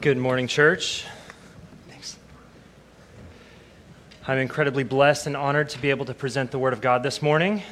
Good 0.00 0.16
morning, 0.16 0.46
church. 0.46 1.04
Thanks. 1.88 2.16
I'm 4.28 4.38
incredibly 4.38 4.84
blessed 4.84 5.26
and 5.26 5.36
honored 5.36 5.70
to 5.70 5.80
be 5.80 5.90
able 5.90 6.04
to 6.04 6.14
present 6.14 6.52
the 6.52 6.58
Word 6.60 6.72
of 6.72 6.80
God 6.80 7.02
this 7.02 7.20
morning. 7.20 7.64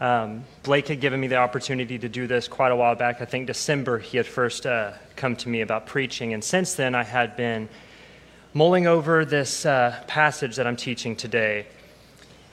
Um, 0.00 0.44
Blake 0.62 0.86
had 0.86 1.00
given 1.00 1.18
me 1.18 1.26
the 1.26 1.34
opportunity 1.34 1.98
to 1.98 2.08
do 2.08 2.28
this 2.28 2.46
quite 2.46 2.70
a 2.70 2.76
while 2.76 2.94
back. 2.94 3.20
I 3.20 3.24
think 3.24 3.48
December 3.48 3.98
he 3.98 4.16
had 4.16 4.28
first 4.28 4.64
uh, 4.64 4.92
come 5.16 5.34
to 5.34 5.48
me 5.48 5.62
about 5.62 5.88
preaching, 5.88 6.34
and 6.34 6.44
since 6.44 6.74
then 6.74 6.94
I 6.94 7.02
had 7.02 7.36
been 7.36 7.68
mulling 8.54 8.86
over 8.86 9.24
this 9.24 9.66
uh, 9.66 10.00
passage 10.06 10.54
that 10.54 10.68
I'm 10.68 10.76
teaching 10.76 11.16
today. 11.16 11.66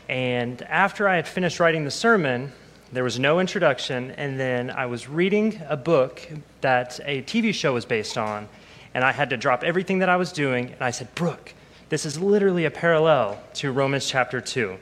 And 0.10 0.60
after 0.64 1.08
I 1.08 1.18
had 1.18 1.28
finished 1.28 1.60
writing 1.60 1.86
the 1.86 1.92
sermon, 1.92 2.52
there 2.92 3.04
was 3.04 3.20
no 3.20 3.40
introduction, 3.40 4.12
and 4.12 4.40
then 4.40 4.70
I 4.70 4.86
was 4.86 5.10
reading 5.10 5.60
a 5.68 5.76
book 5.76 6.22
that 6.62 7.00
a 7.04 7.24
TV 7.24 7.54
show 7.54 7.74
was 7.74 7.86
based 7.86 8.18
on, 8.18 8.48
and 8.94 9.04
I 9.04 9.12
had 9.12 9.30
to 9.32 9.38
drop 9.38 9.64
everything 9.64 10.00
that 10.00 10.10
I 10.10 10.16
was 10.16 10.32
doing, 10.32 10.72
and 10.72 10.82
I 10.82 10.92
said, 10.92 11.14
Brooke, 11.16 11.54
this 11.90 12.06
is 12.06 12.20
literally 12.20 12.66
a 12.66 12.72
parallel 12.72 13.42
to 13.56 13.72
Romans 13.72 14.08
chapter 14.08 14.40
2. 14.40 14.78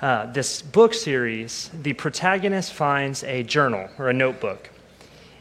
Uh, 0.00 0.32
this 0.32 0.60
book 0.60 0.92
series, 0.92 1.70
the 1.82 1.94
protagonist 1.94 2.74
finds 2.74 3.24
a 3.24 3.42
journal 3.42 3.88
or 3.98 4.10
a 4.10 4.12
notebook, 4.12 4.68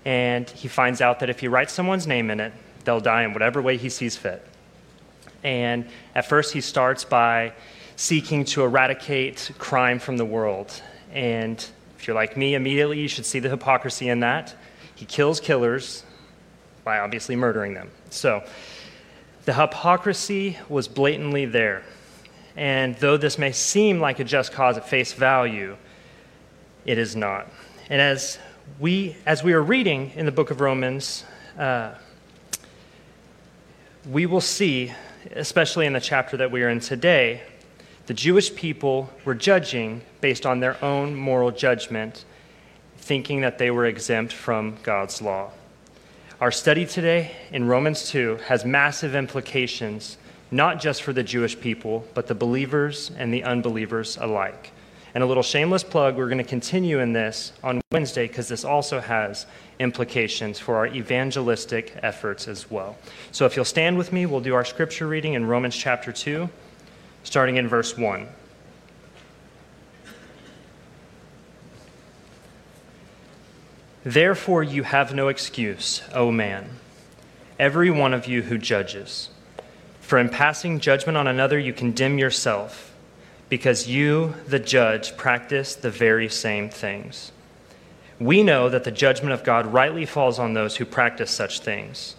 and 0.06 0.50
he 0.50 0.70
finds 0.70 1.02
out 1.02 1.20
that 1.20 1.30
if 1.30 1.42
he 1.42 1.48
writes 1.48 1.74
someone's 1.74 2.08
name 2.08 2.32
in 2.32 2.40
it, 2.40 2.54
they'll 2.86 3.02
die 3.02 3.24
in 3.24 3.34
whatever 3.34 3.62
way 3.62 3.76
he 3.76 3.90
sees 3.90 4.16
fit. 4.16 4.46
And 5.44 5.88
at 6.16 6.26
first, 6.26 6.54
he 6.54 6.62
starts 6.62 7.04
by 7.04 7.54
seeking 7.98 8.46
to 8.46 8.64
eradicate 8.64 9.52
crime 9.58 10.00
from 10.00 10.18
the 10.18 10.26
world. 10.26 10.82
And 11.16 11.66
if 11.98 12.06
you're 12.06 12.16
like 12.16 12.38
me, 12.38 12.54
immediately 12.54 13.00
you 13.00 13.08
should 13.08 13.26
see 13.26 13.40
the 13.40 13.50
hypocrisy 13.50 14.10
in 14.10 14.20
that. 14.20 14.54
He 14.94 15.06
kills 15.06 15.40
killers 15.40 16.04
by 16.84 17.00
obviously 17.00 17.36
murdering 17.36 17.74
them. 17.74 17.90
So 18.10 18.44
the 19.46 19.54
hypocrisy 19.54 20.58
was 20.70 20.88
blatantly 20.88 21.46
there. 21.46 21.84
And 22.58 22.96
though 22.98 23.18
this 23.18 23.38
may 23.38 23.54
seem 23.54 24.00
like 24.00 24.20
a 24.20 24.24
just 24.24 24.52
cause 24.52 24.78
at 24.78 24.88
face 24.88 25.14
value, 25.14 25.78
it 26.86 26.98
is 26.98 27.16
not. 27.16 27.48
And 27.90 28.02
as 28.02 28.38
we, 28.80 29.16
as 29.26 29.44
we 29.44 29.54
are 29.54 29.62
reading 29.62 30.12
in 30.16 30.26
the 30.26 30.32
book 30.32 30.52
of 30.52 30.60
Romans, 30.60 31.24
uh, 31.58 31.94
we 34.10 34.26
will 34.26 34.42
see, 34.42 34.94
especially 35.32 35.86
in 35.86 35.94
the 35.94 36.00
chapter 36.00 36.38
that 36.38 36.52
we 36.52 36.62
are 36.64 36.70
in 36.70 36.80
today, 36.80 37.42
the 38.08 38.14
Jewish 38.14 38.54
people 38.56 39.10
were 39.24 39.34
judging 39.34 40.02
based 40.22 40.46
on 40.46 40.60
their 40.60 40.84
own 40.84 41.16
moral 41.16 41.50
judgment, 41.50 42.24
thinking 42.98 43.42
that 43.42 43.58
they 43.58 43.72
were 43.72 43.86
exempt 43.86 44.32
from 44.32 44.78
God's 44.84 45.22
law. 45.22 45.50
Our 46.40 46.52
study 46.52 46.86
today 46.86 47.32
in 47.52 47.68
Romans 47.68 48.10
2 48.10 48.40
has 48.48 48.64
massive 48.64 49.16
implications, 49.16 50.18
not 50.52 50.80
just 50.80 51.02
for 51.02 51.14
the 51.14 51.24
Jewish 51.24 51.60
people, 51.60 52.06
but 52.14 52.28
the 52.28 52.36
believers 52.36 53.10
and 53.18 53.34
the 53.34 53.44
unbelievers 53.44 54.18
alike. 54.22 54.72
And 55.16 55.24
a 55.24 55.28
little 55.28 55.42
shameless 55.42 55.84
plug 55.84 56.18
we're 56.18 56.28
going 56.28 56.38
to 56.38 56.44
continue 56.44 57.00
in 57.00 57.14
this 57.14 57.54
on 57.64 57.82
Wednesday 57.92 58.28
because 58.28 58.50
this 58.50 58.66
also 58.66 59.00
has 59.00 59.48
implications 59.80 60.60
for 60.60 60.76
our 60.76 60.88
evangelistic 60.88 61.98
efforts 62.04 62.48
as 62.48 62.70
well. 62.70 62.98
So 63.32 63.46
if 63.46 63.56
you'll 63.56 63.66
stand 63.66 63.98
with 63.98 64.12
me, 64.14 64.26
we'll 64.26 64.42
do 64.42 64.54
our 64.54 64.66
scripture 64.66 65.08
reading 65.08 65.34
in 65.34 65.46
Romans 65.46 65.76
chapter 65.76 66.12
2 66.12 66.50
starting 67.26 67.58
in 67.58 67.68
verse 67.68 67.98
1. 67.98 68.28
Therefore, 74.04 74.64
you 74.64 74.84
have 74.84 75.16
no 75.16 75.28
excuse, 75.28 76.04
O 76.14 76.32
man, 76.32 76.70
every 77.60 77.90
one 77.90 78.14
of 78.14 78.28
you 78.28 78.44
who 78.44 78.60
judges. 78.60 79.32
For 80.00 80.20
in 80.20 80.30
passing 80.30 80.80
judgment 80.80 81.18
on 81.18 81.26
another, 81.26 81.58
you 81.58 81.74
condemn 81.74 82.20
yourself, 82.20 82.94
because 83.50 83.88
you, 83.88 84.36
the 84.48 84.60
judge, 84.60 85.18
practice 85.18 85.74
the 85.74 85.90
very 85.90 86.30
same 86.30 86.70
things. 86.70 87.32
We 88.20 88.44
know 88.44 88.70
that 88.70 88.84
the 88.84 88.92
judgment 88.92 89.34
of 89.34 89.44
God 89.44 89.66
rightly 89.66 90.06
falls 90.06 90.38
on 90.38 90.54
those 90.54 90.78
who 90.78 90.86
practice 90.86 91.32
such 91.32 91.62
things. 91.62 92.16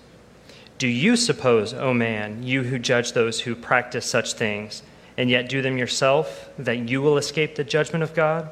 Do 0.78 0.89
you 0.89 1.15
suppose, 1.16 1.72
O 1.72 1.95
man, 1.95 2.43
you 2.43 2.65
who 2.65 2.81
judge 2.81 3.12
those 3.12 3.41
who 3.43 3.55
practice 3.55 4.05
such 4.05 4.33
things, 4.33 4.83
and 5.16 5.31
yet 5.31 5.49
do 5.49 5.62
them 5.62 5.78
yourself, 5.78 6.50
that 6.59 6.88
you 6.88 7.00
will 7.00 7.16
escape 7.16 7.54
the 7.54 7.65
judgment 7.65 8.03
of 8.03 8.15
God? 8.15 8.50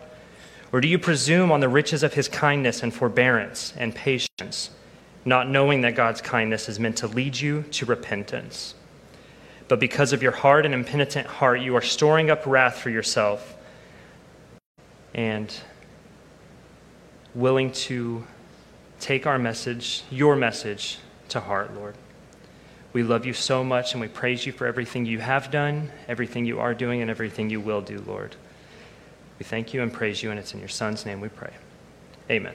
Or 0.72 0.80
do 0.80 0.88
you 0.88 0.98
presume 0.98 1.52
on 1.52 1.60
the 1.60 1.68
riches 1.68 2.02
of 2.02 2.14
his 2.14 2.28
kindness 2.28 2.82
and 2.82 2.92
forbearance 2.92 3.74
and 3.76 3.94
patience, 3.94 4.70
not 5.24 5.48
knowing 5.48 5.82
that 5.82 5.94
God's 5.94 6.20
kindness 6.20 6.68
is 6.68 6.80
meant 6.80 6.96
to 6.98 7.06
lead 7.06 7.38
you 7.38 7.62
to 7.72 7.86
repentance? 7.86 8.74
But 9.68 9.80
because 9.80 10.12
of 10.12 10.22
your 10.22 10.32
hard 10.32 10.66
and 10.66 10.74
impenitent 10.74 11.26
heart, 11.26 11.60
you 11.60 11.76
are 11.76 11.82
storing 11.82 12.30
up 12.30 12.44
wrath 12.46 12.78
for 12.78 12.90
yourself 12.90 13.56
and 15.14 15.54
willing 17.34 17.72
to 17.72 18.24
take 19.00 19.26
our 19.26 19.38
message, 19.38 20.02
your 20.10 20.36
message, 20.36 20.98
to 21.28 21.40
heart, 21.40 21.74
Lord. 21.74 21.94
We 22.94 23.02
love 23.02 23.26
you 23.26 23.32
so 23.32 23.64
much 23.64 23.92
and 23.92 24.00
we 24.00 24.06
praise 24.06 24.46
you 24.46 24.52
for 24.52 24.66
everything 24.66 25.04
you 25.04 25.18
have 25.18 25.50
done, 25.50 25.90
everything 26.08 26.46
you 26.46 26.60
are 26.60 26.72
doing, 26.72 27.02
and 27.02 27.10
everything 27.10 27.50
you 27.50 27.60
will 27.60 27.82
do, 27.82 28.02
Lord. 28.06 28.36
We 29.38 29.44
thank 29.44 29.74
you 29.74 29.82
and 29.82 29.92
praise 29.92 30.22
you, 30.22 30.30
and 30.30 30.38
it's 30.38 30.54
in 30.54 30.60
your 30.60 30.68
Son's 30.68 31.04
name 31.04 31.20
we 31.20 31.28
pray. 31.28 31.52
Amen. 32.30 32.54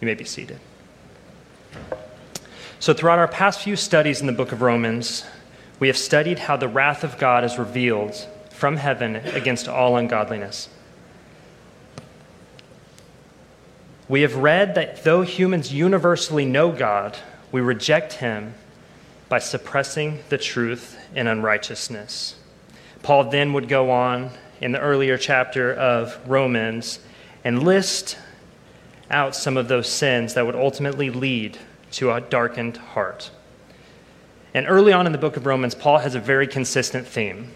You 0.00 0.06
may 0.06 0.14
be 0.14 0.24
seated. 0.24 0.58
So, 2.80 2.92
throughout 2.92 3.20
our 3.20 3.28
past 3.28 3.60
few 3.60 3.76
studies 3.76 4.20
in 4.20 4.26
the 4.26 4.32
book 4.32 4.50
of 4.50 4.60
Romans, 4.60 5.24
we 5.78 5.86
have 5.86 5.96
studied 5.96 6.40
how 6.40 6.56
the 6.56 6.68
wrath 6.68 7.04
of 7.04 7.16
God 7.16 7.44
is 7.44 7.58
revealed 7.58 8.26
from 8.50 8.76
heaven 8.76 9.16
against 9.16 9.68
all 9.68 9.96
ungodliness. 9.96 10.68
We 14.08 14.22
have 14.22 14.34
read 14.34 14.74
that 14.74 15.04
though 15.04 15.22
humans 15.22 15.72
universally 15.72 16.44
know 16.44 16.72
God, 16.72 17.16
we 17.52 17.60
reject 17.60 18.14
him 18.14 18.54
by 19.28 19.38
suppressing 19.38 20.20
the 20.28 20.38
truth 20.38 20.98
in 21.14 21.26
unrighteousness. 21.26 22.34
Paul 23.02 23.24
then 23.24 23.52
would 23.52 23.68
go 23.68 23.90
on 23.90 24.30
in 24.60 24.72
the 24.72 24.80
earlier 24.80 25.18
chapter 25.18 25.72
of 25.72 26.18
Romans 26.26 26.98
and 27.44 27.62
list 27.62 28.18
out 29.10 29.34
some 29.34 29.56
of 29.56 29.68
those 29.68 29.88
sins 29.88 30.34
that 30.34 30.44
would 30.44 30.56
ultimately 30.56 31.10
lead 31.10 31.58
to 31.92 32.12
a 32.12 32.20
darkened 32.20 32.76
heart. 32.76 33.30
And 34.54 34.66
early 34.68 34.92
on 34.92 35.06
in 35.06 35.12
the 35.12 35.18
book 35.18 35.36
of 35.36 35.46
Romans, 35.46 35.74
Paul 35.74 35.98
has 35.98 36.14
a 36.14 36.20
very 36.20 36.46
consistent 36.46 37.06
theme. 37.06 37.52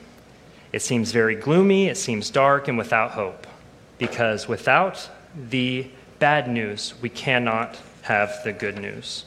It 0.73 0.81
seems 0.83 1.13
very 1.13 1.35
gloomy, 1.35 1.89
it 1.89 1.97
seems 1.97 2.31
dark, 2.31 2.69
and 2.69 2.79
without 2.79 3.13
hope. 3.13 3.47
Because 3.99 4.49
without 4.49 5.11
the 5.35 5.87
bad 6.19 6.49
news, 6.49 6.95
we 7.03 7.09
cannot 7.09 7.79
have 8.03 8.43
the 8.45 8.53
good 8.53 8.79
news. 8.79 9.25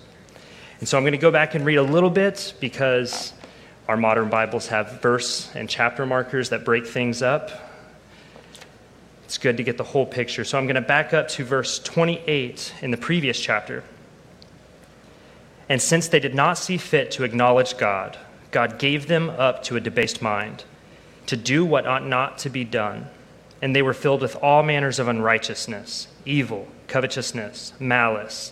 And 0.80 0.88
so 0.88 0.98
I'm 0.98 1.04
going 1.04 1.14
to 1.14 1.18
go 1.18 1.32
back 1.32 1.56
and 1.56 1.66
read 1.66 1.78
a 1.78 1.84
little 1.84 2.10
bit 2.10 2.54
because 2.60 3.34
our 3.88 3.98
modern 3.98 4.30
Bibles 4.30 4.68
have 4.68 5.02
verse 5.02 5.54
and 5.56 5.70
chapter 5.70 6.06
markers 6.06 6.50
that 6.50 6.66
break 6.66 6.86
things 6.86 7.22
up. 7.22 7.52
It's 9.26 9.38
good 9.38 9.58
to 9.58 9.64
get 9.64 9.78
the 9.78 9.84
whole 9.84 10.06
picture. 10.06 10.44
So 10.44 10.58
I'm 10.58 10.66
going 10.66 10.76
to 10.76 10.82
back 10.82 11.14
up 11.14 11.28
to 11.30 11.44
verse 11.44 11.80
28 11.80 12.76
in 12.82 12.92
the 12.92 12.98
previous 12.98 13.40
chapter. 13.40 13.84
And 15.68 15.82
since 15.82 16.08
they 16.08 16.20
did 16.20 16.36
not 16.36 16.58
see 16.58 16.78
fit 16.78 17.12
to 17.12 17.24
acknowledge 17.24 17.78
God, 17.78 18.18
God 18.52 18.78
gave 18.78 19.08
them 19.08 19.30
up 19.32 19.64
to 19.64 19.76
a 19.76 19.80
debased 19.80 20.22
mind, 20.22 20.64
to 21.26 21.36
do 21.36 21.66
what 21.66 21.88
ought 21.88 22.06
not 22.06 22.38
to 22.40 22.50
be 22.50 22.64
done. 22.64 23.08
And 23.62 23.76
they 23.76 23.82
were 23.82 23.94
filled 23.94 24.22
with 24.22 24.36
all 24.38 24.62
manners 24.62 25.00
of 25.00 25.08
unrighteousness, 25.08 26.08
evil, 26.26 26.68
covetousness, 26.88 27.74
malice. 27.80 28.52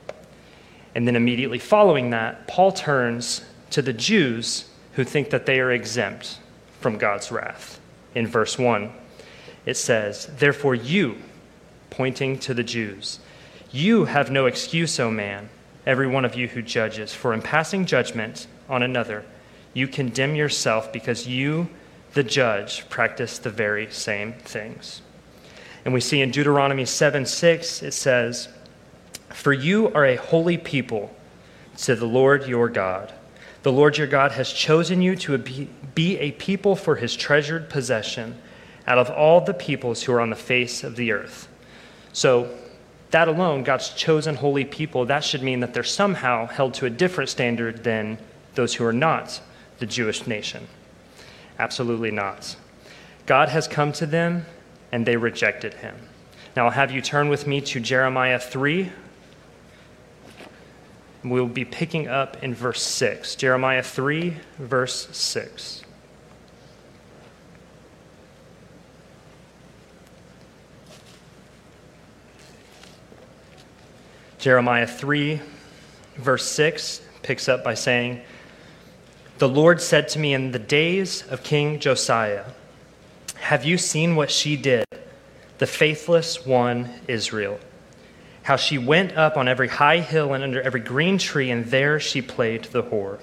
And 0.95 1.07
then 1.07 1.15
immediately 1.15 1.59
following 1.59 2.09
that, 2.09 2.47
Paul 2.47 2.71
turns 2.71 3.43
to 3.71 3.81
the 3.81 3.93
Jews 3.93 4.69
who 4.93 5.03
think 5.03 5.29
that 5.29 5.45
they 5.45 5.59
are 5.59 5.71
exempt 5.71 6.39
from 6.79 6.97
God's 6.97 7.31
wrath. 7.31 7.79
In 8.13 8.27
verse 8.27 8.57
1, 8.57 8.91
it 9.65 9.77
says, 9.77 10.29
Therefore, 10.37 10.75
you, 10.75 11.17
pointing 11.89 12.37
to 12.39 12.53
the 12.53 12.63
Jews, 12.63 13.19
you 13.71 14.05
have 14.05 14.29
no 14.29 14.47
excuse, 14.47 14.99
O 14.99 15.09
man, 15.09 15.49
every 15.85 16.07
one 16.07 16.25
of 16.25 16.35
you 16.35 16.47
who 16.47 16.61
judges, 16.61 17.13
for 17.13 17.33
in 17.33 17.41
passing 17.41 17.85
judgment 17.85 18.47
on 18.69 18.83
another, 18.83 19.23
You 19.73 19.87
condemn 19.87 20.35
yourself 20.35 20.91
because 20.91 21.25
you, 21.25 21.69
the 22.13 22.23
judge, 22.23 22.89
practice 22.89 23.39
the 23.39 23.49
very 23.49 23.89
same 23.89 24.33
things. 24.33 25.01
And 25.85 25.93
we 25.93 26.01
see 26.01 26.21
in 26.21 26.31
Deuteronomy 26.31 26.83
7 26.83 27.25
6, 27.25 27.81
it 27.81 27.93
says, 27.93 28.49
For 29.33 29.53
you 29.53 29.91
are 29.93 30.05
a 30.05 30.15
holy 30.15 30.57
people 30.57 31.13
to 31.77 31.95
the 31.95 32.05
Lord 32.05 32.47
your 32.47 32.69
God. 32.69 33.13
The 33.63 33.71
Lord 33.71 33.97
your 33.97 34.07
God 34.07 34.31
has 34.33 34.51
chosen 34.51 35.01
you 35.01 35.15
to 35.17 35.37
be 35.37 36.17
a 36.17 36.31
people 36.31 36.75
for 36.75 36.95
his 36.95 37.15
treasured 37.15 37.69
possession 37.69 38.41
out 38.87 38.97
of 38.97 39.09
all 39.09 39.41
the 39.41 39.53
peoples 39.53 40.03
who 40.03 40.13
are 40.13 40.21
on 40.21 40.31
the 40.31 40.35
face 40.35 40.83
of 40.83 40.95
the 40.95 41.11
earth. 41.11 41.47
So, 42.13 42.57
that 43.11 43.27
alone, 43.27 43.63
God's 43.63 43.89
chosen 43.89 44.35
holy 44.35 44.63
people, 44.63 45.05
that 45.05 45.23
should 45.23 45.43
mean 45.43 45.59
that 45.59 45.73
they're 45.73 45.83
somehow 45.83 46.47
held 46.47 46.73
to 46.75 46.85
a 46.85 46.89
different 46.89 47.29
standard 47.29 47.83
than 47.83 48.17
those 48.55 48.73
who 48.73 48.85
are 48.85 48.93
not 48.93 49.41
the 49.79 49.85
Jewish 49.85 50.27
nation. 50.27 50.67
Absolutely 51.59 52.11
not. 52.11 52.55
God 53.25 53.49
has 53.49 53.67
come 53.67 53.91
to 53.93 54.05
them 54.05 54.45
and 54.91 55.05
they 55.05 55.17
rejected 55.17 55.75
him. 55.75 55.95
Now 56.55 56.65
I'll 56.65 56.71
have 56.71 56.91
you 56.91 57.01
turn 57.01 57.29
with 57.29 57.47
me 57.47 57.61
to 57.61 57.79
Jeremiah 57.79 58.39
3. 58.39 58.91
We'll 61.23 61.47
be 61.47 61.65
picking 61.65 62.07
up 62.07 62.43
in 62.43 62.55
verse 62.55 62.81
6. 62.81 63.35
Jeremiah 63.35 63.83
3, 63.83 64.35
verse 64.57 65.07
6. 65.15 65.83
Jeremiah 74.39 74.87
3, 74.87 75.39
verse 76.15 76.47
6 76.49 77.01
picks 77.21 77.47
up 77.47 77.63
by 77.63 77.75
saying, 77.75 78.21
The 79.37 79.47
Lord 79.47 79.79
said 79.79 80.09
to 80.09 80.19
me 80.19 80.33
in 80.33 80.51
the 80.51 80.57
days 80.57 81.21
of 81.27 81.43
King 81.43 81.79
Josiah, 81.79 82.45
Have 83.35 83.63
you 83.63 83.77
seen 83.77 84.15
what 84.15 84.31
she 84.31 84.57
did, 84.57 84.85
the 85.59 85.67
faithless 85.67 86.43
one 86.43 86.89
Israel? 87.07 87.59
How 88.51 88.57
she 88.57 88.77
went 88.77 89.15
up 89.15 89.37
on 89.37 89.47
every 89.47 89.69
high 89.69 89.99
hill 89.99 90.33
and 90.33 90.43
under 90.43 90.61
every 90.61 90.81
green 90.81 91.17
tree, 91.17 91.49
and 91.51 91.63
there 91.67 92.01
she 92.01 92.21
played 92.21 92.65
the 92.65 92.83
whore. 92.83 93.19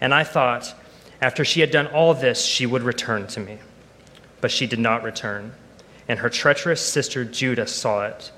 And 0.00 0.14
I 0.14 0.24
thought, 0.24 0.74
after 1.20 1.44
she 1.44 1.60
had 1.60 1.70
done 1.70 1.86
all 1.88 2.14
this, 2.14 2.42
she 2.42 2.64
would 2.64 2.82
return 2.82 3.26
to 3.26 3.40
me. 3.40 3.58
But 4.40 4.50
she 4.50 4.66
did 4.66 4.78
not 4.78 5.02
return, 5.02 5.52
and 6.08 6.20
her 6.20 6.30
treacherous 6.30 6.80
sister 6.80 7.26
Judah 7.26 7.66
saw 7.66 8.06
it. 8.06 8.32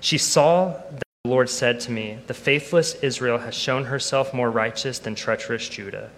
She 0.00 0.16
saw 0.16 0.68
that 0.68 1.02
the 1.22 1.30
Lord 1.30 1.50
said 1.50 1.80
to 1.80 1.92
me, 1.92 2.16
The 2.28 2.32
faithless 2.32 2.94
Israel 3.02 3.36
has 3.36 3.54
shown 3.54 3.84
herself 3.84 4.32
more 4.32 4.50
righteous 4.50 4.98
than 5.00 5.14
treacherous 5.14 5.68
Judah. 5.68 6.08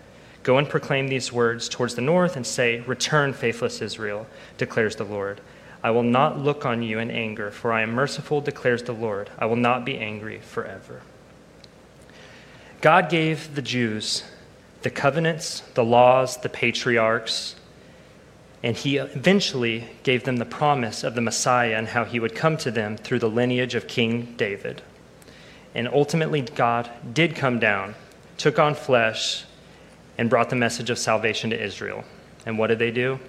Go 0.44 0.58
and 0.58 0.68
proclaim 0.68 1.08
these 1.08 1.32
words 1.32 1.68
towards 1.68 1.96
the 1.96 2.02
north 2.02 2.36
and 2.36 2.46
say, 2.46 2.82
Return, 2.82 3.32
faithless 3.32 3.82
Israel, 3.82 4.28
declares 4.58 4.94
the 4.94 5.02
Lord. 5.02 5.40
I 5.82 5.90
will 5.90 6.02
not 6.02 6.38
look 6.38 6.66
on 6.66 6.82
you 6.82 6.98
in 6.98 7.10
anger, 7.10 7.50
for 7.50 7.72
I 7.72 7.82
am 7.82 7.92
merciful, 7.92 8.40
declares 8.40 8.82
the 8.82 8.92
Lord. 8.92 9.30
I 9.38 9.46
will 9.46 9.56
not 9.56 9.84
be 9.84 9.96
angry 9.98 10.40
forever. 10.40 11.02
God 12.80 13.08
gave 13.08 13.54
the 13.54 13.62
Jews 13.62 14.24
the 14.82 14.90
covenants, 14.90 15.60
the 15.74 15.84
laws, 15.84 16.36
the 16.36 16.48
patriarchs, 16.48 17.56
and 18.62 18.76
he 18.76 18.96
eventually 18.96 19.88
gave 20.02 20.24
them 20.24 20.36
the 20.36 20.44
promise 20.44 21.04
of 21.04 21.14
the 21.14 21.20
Messiah 21.20 21.76
and 21.76 21.88
how 21.88 22.04
he 22.04 22.20
would 22.20 22.34
come 22.34 22.56
to 22.58 22.70
them 22.70 22.96
through 22.96 23.18
the 23.18 23.30
lineage 23.30 23.74
of 23.74 23.86
King 23.86 24.34
David. 24.36 24.82
And 25.74 25.88
ultimately, 25.88 26.42
God 26.42 26.90
did 27.12 27.36
come 27.36 27.58
down, 27.58 27.94
took 28.36 28.58
on 28.58 28.74
flesh, 28.74 29.44
and 30.16 30.30
brought 30.30 30.50
the 30.50 30.56
message 30.56 30.90
of 30.90 30.98
salvation 30.98 31.50
to 31.50 31.62
Israel. 31.62 32.04
And 32.46 32.58
what 32.58 32.68
did 32.68 32.78
they 32.78 32.90
do? 32.90 33.20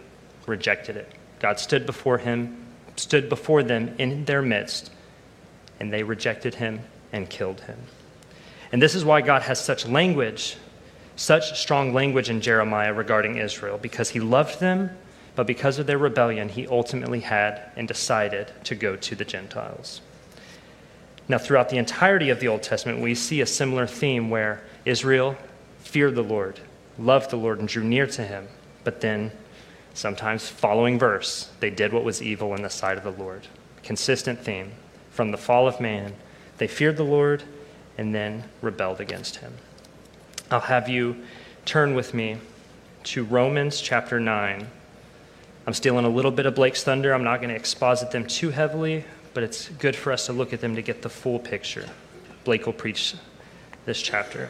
Rejected 0.48 0.98
it. 0.98 1.12
God 1.40 1.60
stood 1.60 1.86
before 1.86 2.18
him, 2.18 2.66
stood 2.96 3.30
before 3.30 3.64
them 3.64 3.96
in 3.98 4.26
their 4.26 4.42
midst, 4.42 4.92
and 5.80 5.92
they 5.92 6.04
rejected 6.04 6.56
him 6.56 6.82
and 7.12 7.30
killed 7.30 7.62
him. 7.62 7.80
And 8.72 8.82
this 8.82 8.96
is 8.96 9.06
why 9.06 9.22
God 9.22 9.42
has 9.44 9.60
such 9.64 9.88
language, 9.88 10.58
such 11.16 11.60
strong 11.60 11.94
language 11.94 12.30
in 12.30 12.42
Jeremiah 12.42 12.94
regarding 12.94 13.38
Israel, 13.38 13.78
because 13.78 14.10
he 14.10 14.20
loved 14.20 14.60
them, 14.60 14.92
but 15.36 15.48
because 15.48 15.80
of 15.80 15.88
their 15.88 15.98
rebellion, 15.98 16.50
he 16.50 16.68
ultimately 16.68 17.22
had 17.22 17.72
and 17.76 17.88
decided 17.88 18.52
to 18.66 18.76
go 18.76 18.96
to 18.98 19.16
the 19.16 19.26
Gentiles. 19.26 20.02
Now, 21.30 21.38
throughout 21.38 21.70
the 21.70 21.78
entirety 21.78 22.30
of 22.32 22.40
the 22.40 22.48
Old 22.48 22.64
Testament, 22.64 23.00
we 23.00 23.16
see 23.16 23.40
a 23.40 23.46
similar 23.46 23.86
theme 23.88 24.30
where 24.30 24.64
Israel 24.84 25.38
feared 25.80 26.16
the 26.16 26.24
Lord, 26.24 26.60
loved 26.98 27.30
the 27.30 27.38
Lord, 27.38 27.60
and 27.60 27.68
drew 27.68 27.84
near 27.84 28.08
to 28.08 28.24
him. 28.24 28.48
But 28.84 29.02
then, 29.02 29.32
sometimes 29.94 30.48
following 30.48 31.00
verse, 31.00 31.50
they 31.60 31.70
did 31.70 31.94
what 31.94 32.04
was 32.04 32.22
evil 32.22 32.56
in 32.56 32.62
the 32.62 32.70
sight 32.70 32.98
of 32.98 33.04
the 33.04 33.24
Lord. 33.24 33.48
Consistent 33.84 34.40
theme. 34.40 34.72
From 35.12 35.32
the 35.32 35.38
fall 35.38 35.68
of 35.68 35.80
man, 35.80 36.14
they 36.58 36.68
feared 36.68 36.98
the 36.98 37.04
Lord 37.04 37.44
and 37.98 38.14
then 38.14 38.44
rebelled 38.62 39.02
against 39.02 39.38
him. 39.38 39.54
I'll 40.52 40.60
have 40.62 40.88
you 40.88 41.18
turn 41.66 41.96
with 41.96 42.14
me 42.14 42.38
to 43.04 43.24
Romans 43.24 43.82
chapter 43.82 44.20
9. 44.20 44.68
I'm 45.68 45.74
stealing 45.74 46.06
a 46.06 46.10
little 46.10 46.32
bit 46.32 46.46
of 46.46 46.56
Blake's 46.56 46.84
thunder. 46.84 47.14
I'm 47.14 47.24
not 47.24 47.38
going 47.38 47.50
to 47.50 47.56
exposit 47.56 48.12
them 48.12 48.26
too 48.26 48.50
heavily, 48.50 49.04
but 49.34 49.44
it's 49.44 49.70
good 49.70 49.96
for 49.96 50.12
us 50.12 50.26
to 50.26 50.34
look 50.34 50.54
at 50.54 50.62
them 50.62 50.76
to 50.76 50.82
get 50.82 51.02
the 51.02 51.10
full 51.10 51.40
picture. 51.40 51.88
Blake 52.44 52.66
will 52.66 52.74
preach 52.74 53.16
this 53.86 54.02
chapter. 54.02 54.50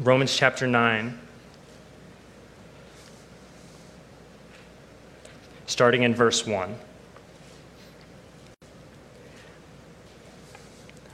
Romans 0.00 0.36
chapter 0.36 0.66
9, 0.66 1.18
starting 5.68 6.02
in 6.02 6.14
verse 6.14 6.46
1. 6.46 6.74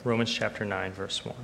Romans 0.04 0.32
chapter 0.32 0.64
9, 0.64 0.92
verse 0.92 1.24
1. 1.24 1.34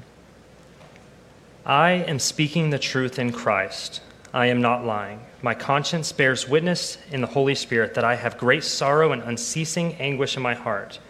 I 1.66 1.90
am 1.90 2.20
speaking 2.20 2.70
the 2.70 2.78
truth 2.78 3.18
in 3.18 3.32
Christ. 3.32 4.00
I 4.32 4.46
am 4.46 4.60
not 4.60 4.84
lying. 4.84 5.20
My 5.42 5.54
conscience 5.54 6.12
bears 6.12 6.48
witness 6.48 6.98
in 7.10 7.20
the 7.20 7.26
Holy 7.26 7.56
Spirit 7.56 7.94
that 7.94 8.04
I 8.04 8.14
have 8.14 8.38
great 8.38 8.62
sorrow 8.62 9.10
and 9.10 9.22
unceasing 9.22 9.94
anguish 9.94 10.36
in 10.36 10.42
my 10.42 10.54
heart. 10.54 11.00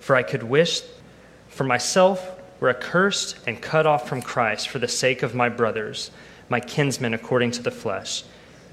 For 0.00 0.16
I 0.16 0.22
could 0.22 0.44
wish 0.44 0.80
for 1.48 1.64
myself 1.64 2.40
were 2.58 2.70
accursed 2.70 3.36
and 3.46 3.60
cut 3.60 3.86
off 3.86 4.08
from 4.08 4.22
Christ 4.22 4.70
for 4.70 4.78
the 4.78 4.88
sake 4.88 5.22
of 5.22 5.34
my 5.34 5.50
brothers, 5.50 6.10
my 6.48 6.60
kinsmen 6.60 7.12
according 7.12 7.50
to 7.52 7.62
the 7.62 7.70
flesh. 7.70 8.24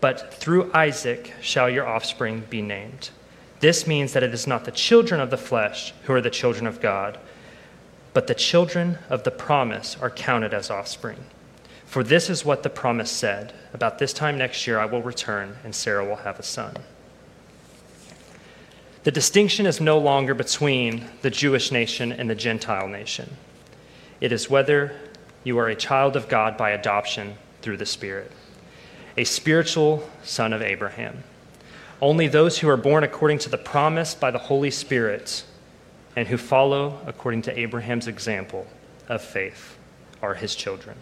but 0.00 0.34
through 0.34 0.70
Isaac 0.72 1.32
shall 1.40 1.70
your 1.70 1.86
offspring 1.86 2.44
be 2.50 2.62
named. 2.62 3.10
This 3.60 3.86
means 3.86 4.12
that 4.12 4.22
it 4.22 4.34
is 4.34 4.46
not 4.46 4.64
the 4.64 4.70
children 4.70 5.20
of 5.20 5.30
the 5.30 5.36
flesh 5.36 5.92
who 6.04 6.12
are 6.12 6.20
the 6.20 6.30
children 6.30 6.66
of 6.66 6.80
God, 6.80 7.18
but 8.12 8.26
the 8.26 8.34
children 8.34 8.98
of 9.08 9.24
the 9.24 9.30
promise 9.30 9.96
are 10.00 10.10
counted 10.10 10.52
as 10.52 10.70
offspring. 10.70 11.24
For 11.86 12.02
this 12.02 12.28
is 12.28 12.44
what 12.44 12.62
the 12.62 12.70
promise 12.70 13.10
said 13.10 13.54
About 13.72 13.98
this 13.98 14.12
time 14.12 14.36
next 14.36 14.66
year 14.66 14.78
I 14.78 14.86
will 14.86 15.02
return, 15.02 15.56
and 15.64 15.74
Sarah 15.74 16.04
will 16.04 16.16
have 16.16 16.38
a 16.38 16.42
son. 16.42 16.76
The 19.04 19.12
distinction 19.12 19.66
is 19.66 19.80
no 19.80 19.98
longer 19.98 20.34
between 20.34 21.04
the 21.22 21.30
Jewish 21.30 21.70
nation 21.70 22.10
and 22.10 22.28
the 22.28 22.34
Gentile 22.34 22.88
nation. 22.88 23.36
It 24.20 24.32
is 24.32 24.50
whether 24.50 24.98
you 25.44 25.58
are 25.58 25.68
a 25.68 25.76
child 25.76 26.16
of 26.16 26.28
God 26.28 26.56
by 26.56 26.70
adoption 26.70 27.36
through 27.62 27.76
the 27.76 27.86
Spirit, 27.86 28.32
a 29.16 29.24
spiritual 29.24 30.08
son 30.22 30.52
of 30.52 30.62
Abraham. 30.62 31.24
Only 32.00 32.28
those 32.28 32.58
who 32.58 32.68
are 32.68 32.76
born 32.76 33.04
according 33.04 33.38
to 33.40 33.48
the 33.48 33.58
promise 33.58 34.14
by 34.14 34.30
the 34.30 34.38
Holy 34.38 34.70
Spirit 34.70 35.44
and 36.14 36.28
who 36.28 36.36
follow 36.36 37.00
according 37.06 37.42
to 37.42 37.58
Abraham's 37.58 38.06
example 38.06 38.66
of 39.08 39.22
faith 39.22 39.78
are 40.20 40.34
his 40.34 40.54
children. 40.54 40.96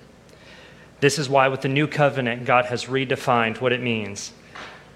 This 1.01 1.19
is 1.19 1.29
why, 1.29 1.49
with 1.49 1.63
the 1.63 1.69
new 1.69 1.87
covenant, 1.87 2.45
God 2.45 2.67
has 2.67 2.87
redefined 2.87 3.61
what 3.61 3.73
it 3.73 3.83
means 3.83 4.33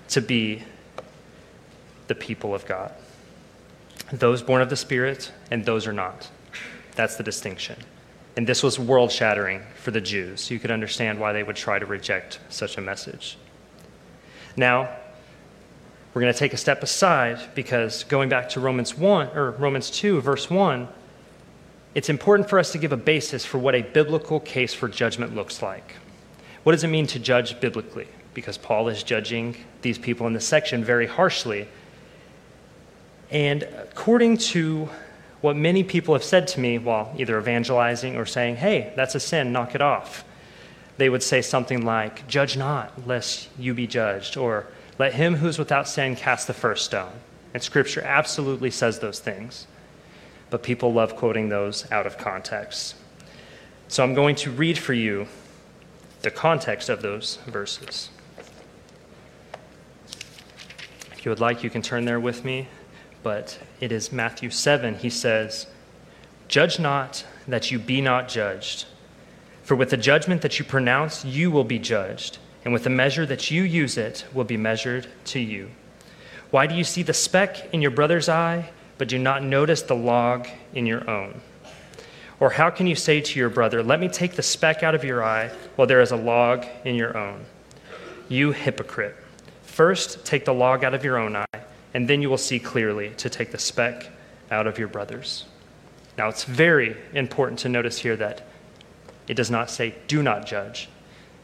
to 0.08 0.20
be 0.20 0.62
the 2.06 2.14
people 2.14 2.54
of 2.54 2.64
God 2.66 2.92
those 4.12 4.42
born 4.42 4.62
of 4.62 4.70
the 4.70 4.76
Spirit 4.76 5.32
and 5.50 5.64
those 5.64 5.86
are 5.86 5.92
not. 5.92 6.30
That's 6.94 7.16
the 7.16 7.22
distinction. 7.22 7.76
And 8.38 8.46
this 8.46 8.62
was 8.62 8.78
world 8.78 9.10
shattering 9.10 9.62
for 9.74 9.90
the 9.90 10.00
Jews. 10.00 10.48
You 10.48 10.60
could 10.60 10.70
understand 10.70 11.18
why 11.18 11.32
they 11.32 11.42
would 11.42 11.56
try 11.56 11.80
to 11.80 11.86
reject 11.86 12.38
such 12.50 12.78
a 12.78 12.80
message. 12.80 13.36
Now, 14.56 14.88
we're 16.14 16.20
going 16.20 16.32
to 16.32 16.38
take 16.38 16.52
a 16.52 16.56
step 16.56 16.84
aside 16.84 17.40
because 17.56 18.04
going 18.04 18.28
back 18.28 18.48
to 18.50 18.60
Romans 18.60 18.96
1 18.96 19.36
or 19.36 19.50
Romans 19.50 19.90
2 19.90 20.20
verse 20.20 20.48
1, 20.48 20.86
it's 21.96 22.08
important 22.08 22.48
for 22.48 22.60
us 22.60 22.70
to 22.70 22.78
give 22.78 22.92
a 22.92 22.96
basis 22.96 23.44
for 23.44 23.58
what 23.58 23.74
a 23.74 23.82
biblical 23.82 24.38
case 24.38 24.72
for 24.72 24.86
judgment 24.86 25.34
looks 25.34 25.60
like. 25.60 25.94
What 26.62 26.70
does 26.70 26.84
it 26.84 26.88
mean 26.88 27.08
to 27.08 27.18
judge 27.18 27.58
biblically? 27.58 28.06
Because 28.34 28.56
Paul 28.56 28.86
is 28.86 29.02
judging 29.02 29.56
these 29.82 29.98
people 29.98 30.28
in 30.28 30.32
this 30.32 30.46
section 30.46 30.84
very 30.84 31.08
harshly. 31.08 31.66
And 33.32 33.64
according 33.64 34.36
to 34.36 34.88
what 35.40 35.56
many 35.56 35.84
people 35.84 36.14
have 36.14 36.24
said 36.24 36.48
to 36.48 36.60
me 36.60 36.78
while 36.78 37.14
either 37.16 37.38
evangelizing 37.38 38.16
or 38.16 38.26
saying, 38.26 38.56
hey, 38.56 38.92
that's 38.96 39.14
a 39.14 39.20
sin, 39.20 39.52
knock 39.52 39.74
it 39.74 39.80
off, 39.80 40.24
they 40.96 41.08
would 41.08 41.22
say 41.22 41.40
something 41.40 41.84
like, 41.84 42.26
Judge 42.26 42.56
not, 42.56 43.06
lest 43.06 43.48
you 43.58 43.72
be 43.72 43.86
judged, 43.86 44.36
or 44.36 44.66
let 44.98 45.14
him 45.14 45.36
who 45.36 45.46
is 45.46 45.58
without 45.58 45.86
sin 45.86 46.16
cast 46.16 46.48
the 46.48 46.54
first 46.54 46.84
stone. 46.84 47.12
And 47.54 47.62
Scripture 47.62 48.02
absolutely 48.02 48.70
says 48.70 48.98
those 48.98 49.20
things, 49.20 49.68
but 50.50 50.62
people 50.62 50.92
love 50.92 51.14
quoting 51.14 51.48
those 51.48 51.90
out 51.92 52.06
of 52.06 52.18
context. 52.18 52.96
So 53.86 54.02
I'm 54.02 54.14
going 54.14 54.34
to 54.36 54.50
read 54.50 54.76
for 54.76 54.92
you 54.92 55.28
the 56.22 56.30
context 56.32 56.88
of 56.88 57.00
those 57.00 57.36
verses. 57.46 58.10
If 61.12 61.24
you 61.24 61.30
would 61.30 61.40
like, 61.40 61.62
you 61.62 61.70
can 61.70 61.80
turn 61.80 62.04
there 62.04 62.20
with 62.20 62.44
me, 62.44 62.68
but 63.22 63.58
it 63.80 63.92
is 63.92 64.12
Matthew 64.12 64.50
7. 64.50 64.96
He 64.96 65.10
says, 65.10 65.66
Judge 66.48 66.78
not 66.78 67.24
that 67.46 67.70
you 67.70 67.78
be 67.78 68.00
not 68.00 68.28
judged. 68.28 68.86
For 69.62 69.74
with 69.74 69.90
the 69.90 69.96
judgment 69.96 70.42
that 70.42 70.58
you 70.58 70.64
pronounce, 70.64 71.24
you 71.24 71.50
will 71.50 71.64
be 71.64 71.78
judged 71.78 72.38
and 72.68 72.72
with 72.74 72.84
the 72.84 72.90
measure 72.90 73.24
that 73.24 73.50
you 73.50 73.62
use 73.62 73.96
it 73.96 74.26
will 74.34 74.44
be 74.44 74.58
measured 74.58 75.06
to 75.24 75.40
you. 75.40 75.70
Why 76.50 76.66
do 76.66 76.74
you 76.74 76.84
see 76.84 77.02
the 77.02 77.14
speck 77.14 77.72
in 77.72 77.80
your 77.80 77.90
brother's 77.90 78.28
eye, 78.28 78.70
but 78.98 79.08
do 79.08 79.18
not 79.18 79.42
notice 79.42 79.80
the 79.80 79.94
log 79.94 80.46
in 80.74 80.84
your 80.84 81.08
own? 81.08 81.40
Or 82.40 82.50
how 82.50 82.70
can 82.70 82.86
you 82.86 82.94
say 82.94 83.22
to 83.22 83.38
your 83.38 83.48
brother, 83.48 83.82
Let 83.82 84.00
me 84.00 84.08
take 84.08 84.34
the 84.34 84.42
speck 84.42 84.82
out 84.82 84.94
of 84.94 85.02
your 85.02 85.24
eye, 85.24 85.50
while 85.76 85.86
there 85.86 86.00
is 86.00 86.10
a 86.10 86.16
log 86.16 86.66
in 86.84 86.94
your 86.94 87.16
own? 87.16 87.44
You 88.28 88.52
hypocrite. 88.52 89.16
First, 89.62 90.26
take 90.26 90.44
the 90.44 90.52
log 90.54 90.84
out 90.84 90.92
of 90.92 91.04
your 91.04 91.16
own 91.16 91.36
eye, 91.36 91.60
and 91.98 92.06
then 92.06 92.22
you 92.22 92.30
will 92.30 92.38
see 92.38 92.60
clearly 92.60 93.10
to 93.16 93.28
take 93.28 93.50
the 93.50 93.58
speck 93.58 94.08
out 94.52 94.68
of 94.68 94.78
your 94.78 94.86
brother's. 94.86 95.46
Now, 96.16 96.28
it's 96.28 96.44
very 96.44 96.96
important 97.12 97.58
to 97.58 97.68
notice 97.68 97.98
here 97.98 98.14
that 98.14 98.46
it 99.26 99.34
does 99.34 99.50
not 99.50 99.68
say, 99.68 99.96
Do 100.06 100.22
not 100.22 100.46
judge. 100.46 100.88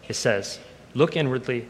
It 0.07 0.15
says, 0.15 0.61
Look 0.95 1.17
inwardly, 1.17 1.67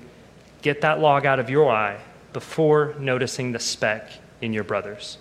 get 0.61 0.83
that 0.83 1.01
log 1.01 1.25
out 1.25 1.41
of 1.41 1.49
your 1.49 1.73
eye 1.73 1.99
before 2.35 2.95
noticing 2.99 3.53
the 3.53 3.59
speck 3.59 4.11
in 4.43 4.53
your 4.53 4.65
brother's. 4.65 5.17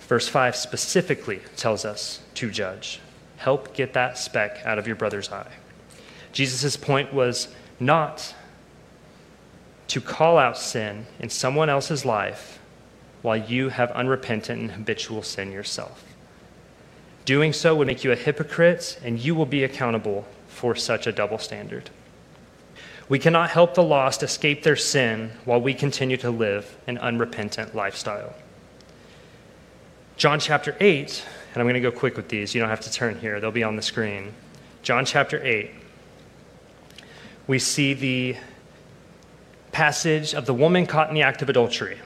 Verse 0.00 0.28
5 0.28 0.54
specifically 0.54 1.40
tells 1.56 1.86
us 1.86 2.20
to 2.34 2.50
judge. 2.50 3.00
Help 3.38 3.72
get 3.72 3.94
that 3.94 4.18
speck 4.18 4.60
out 4.66 4.78
of 4.78 4.86
your 4.86 4.96
brother's 4.96 5.32
eye. 5.32 5.50
Jesus' 6.32 6.76
point 6.76 7.14
was 7.14 7.48
not 7.80 8.34
to 9.88 10.00
call 10.00 10.38
out 10.38 10.56
sin 10.56 11.06
in 11.18 11.30
someone 11.30 11.68
else's 11.68 12.04
life 12.04 12.58
while 13.22 13.36
you 13.36 13.70
have 13.70 13.90
unrepentant 13.92 14.60
and 14.60 14.70
habitual 14.70 15.22
sin 15.22 15.50
yourself. 15.50 16.04
Doing 17.24 17.52
so 17.52 17.74
would 17.74 17.86
make 17.86 18.04
you 18.04 18.12
a 18.12 18.16
hypocrite, 18.16 18.98
and 19.04 19.18
you 19.18 19.34
will 19.34 19.46
be 19.46 19.64
accountable 19.64 20.26
for 20.46 20.74
such 20.74 21.06
a 21.06 21.12
double 21.12 21.38
standard. 21.38 21.90
We 23.08 23.18
cannot 23.18 23.50
help 23.50 23.74
the 23.74 23.82
lost 23.82 24.22
escape 24.22 24.62
their 24.62 24.76
sin 24.76 25.32
while 25.44 25.60
we 25.60 25.74
continue 25.74 26.16
to 26.18 26.30
live 26.30 26.76
an 26.86 26.98
unrepentant 26.98 27.74
lifestyle. 27.74 28.34
John 30.16 30.40
chapter 30.40 30.76
8, 30.80 31.24
and 31.52 31.60
I'm 31.60 31.64
going 31.64 31.74
to 31.74 31.80
go 31.80 31.92
quick 31.92 32.16
with 32.16 32.28
these. 32.28 32.54
You 32.54 32.60
don't 32.60 32.70
have 32.70 32.80
to 32.80 32.92
turn 32.92 33.18
here, 33.18 33.40
they'll 33.40 33.50
be 33.50 33.62
on 33.62 33.76
the 33.76 33.82
screen. 33.82 34.34
John 34.82 35.04
chapter 35.04 35.42
8, 35.42 35.70
we 37.46 37.58
see 37.58 37.94
the 37.94 38.36
passage 39.78 40.34
of 40.34 40.44
the 40.44 40.52
woman 40.52 40.84
caught 40.84 41.08
in 41.08 41.14
the 41.14 41.22
act 41.22 41.40
of 41.40 41.48
adultery. 41.48 41.96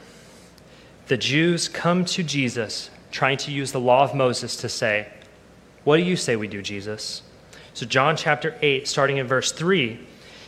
The 1.07 1.17
Jews 1.17 1.69
come 1.71 2.05
to 2.05 2.23
Jesus 2.23 2.91
trying 3.11 3.39
to 3.39 3.51
use 3.51 3.73
the 3.73 3.81
law 3.81 4.05
of 4.05 4.15
Moses 4.15 4.57
to 4.59 4.69
say, 4.69 5.09
What 5.85 5.97
do 5.97 6.03
you 6.03 6.15
say 6.15 6.37
we 6.37 6.49
do, 6.49 6.61
Jesus? 6.61 7.23
So, 7.73 7.87
John 7.87 8.15
chapter 8.15 8.55
8, 8.61 8.87
starting 8.87 9.17
in 9.17 9.27
verse 9.27 9.53
3, 9.53 9.99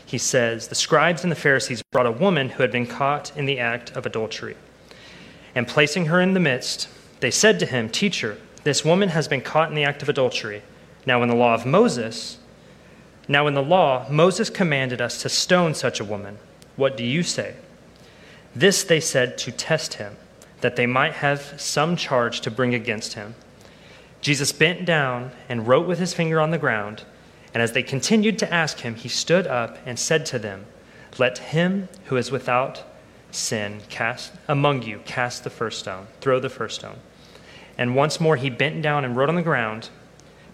he 0.05 0.19
says, 0.19 0.69
The 0.69 0.75
scribes 0.75 1.23
and 1.23 1.33
the 1.33 1.37
Pharisees 1.37 1.83
brought 1.91 2.05
a 2.05 2.13
woman 2.13 2.51
who 2.51 2.63
had 2.63 2.71
been 2.71 2.87
caught 2.87 3.35
in 3.35 3.47
the 3.47 3.59
act 3.59 3.93
of 3.93 4.05
adultery. 4.05 4.55
And 5.55 5.67
placing 5.67 6.05
her 6.07 6.21
in 6.21 6.35
the 6.35 6.41
midst, 6.41 6.91
they 7.21 7.31
said 7.31 7.59
to 7.61 7.65
him, 7.65 7.89
Teacher, 7.89 8.37
this 8.65 8.85
woman 8.85 9.09
has 9.09 9.29
been 9.29 9.41
caught 9.41 9.71
in 9.71 9.75
the 9.75 9.85
act 9.85 10.03
of 10.03 10.11
adultery. 10.11 10.61
Now, 11.07 11.23
in 11.23 11.31
the 11.31 11.35
law 11.35 11.55
of 11.55 11.65
Moses, 11.65 12.37
now 13.29 13.47
in 13.47 13.55
the 13.55 13.63
law, 13.63 14.07
Moses 14.11 14.51
commanded 14.51 15.01
us 15.01 15.23
to 15.23 15.31
stone 15.31 15.73
such 15.73 16.01
a 16.01 16.05
woman. 16.05 16.37
What 16.77 16.97
do 16.97 17.05
you 17.05 17.23
say? 17.23 17.55
This 18.55 18.85
they 18.85 19.01
said 19.01 19.37
to 19.39 19.53
test 19.53 19.95
him, 19.95 20.17
that 20.61 20.77
they 20.77 20.87
might 20.87 21.13
have 21.13 21.61
some 21.61 21.95
charge 21.95 22.41
to 22.41 22.51
bring 22.51 22.75
against 22.75 23.13
him. 23.13 23.35
Jesus 24.23 24.51
bent 24.51 24.87
down 24.87 25.33
and 25.47 25.69
wrote 25.69 25.87
with 25.87 25.99
his 25.99 26.15
finger 26.15 26.41
on 26.41 26.51
the 26.51 26.59
ground. 26.59 27.05
And 27.53 27.63
as 27.63 27.73
they 27.73 27.83
continued 27.83 28.39
to 28.39 28.51
ask 28.51 28.81
him, 28.81 28.95
he 28.95 29.11
stood 29.11 29.47
up 29.47 29.77
and 29.85 29.99
said 29.99 30.25
to 30.27 30.39
them, 30.39 30.65
Let 31.19 31.37
him 31.37 31.91
who 32.07 32.17
is 32.17 32.31
without 32.31 32.83
sin 33.31 33.81
cast 33.91 34.33
among 34.49 34.83
you 34.83 35.01
cast 35.05 35.45
the 35.45 35.51
first 35.51 35.81
stone, 35.81 36.07
throw 36.23 36.41
the 36.41 36.49
first 36.49 36.77
stone. 36.77 36.97
And 37.77 37.95
once 37.95 38.19
more 38.19 38.37
he 38.37 38.49
bent 38.49 38.81
down 38.81 39.05
and 39.05 39.15
wrote 39.15 39.29
on 39.29 39.35
the 39.35 39.43
ground. 39.43 39.91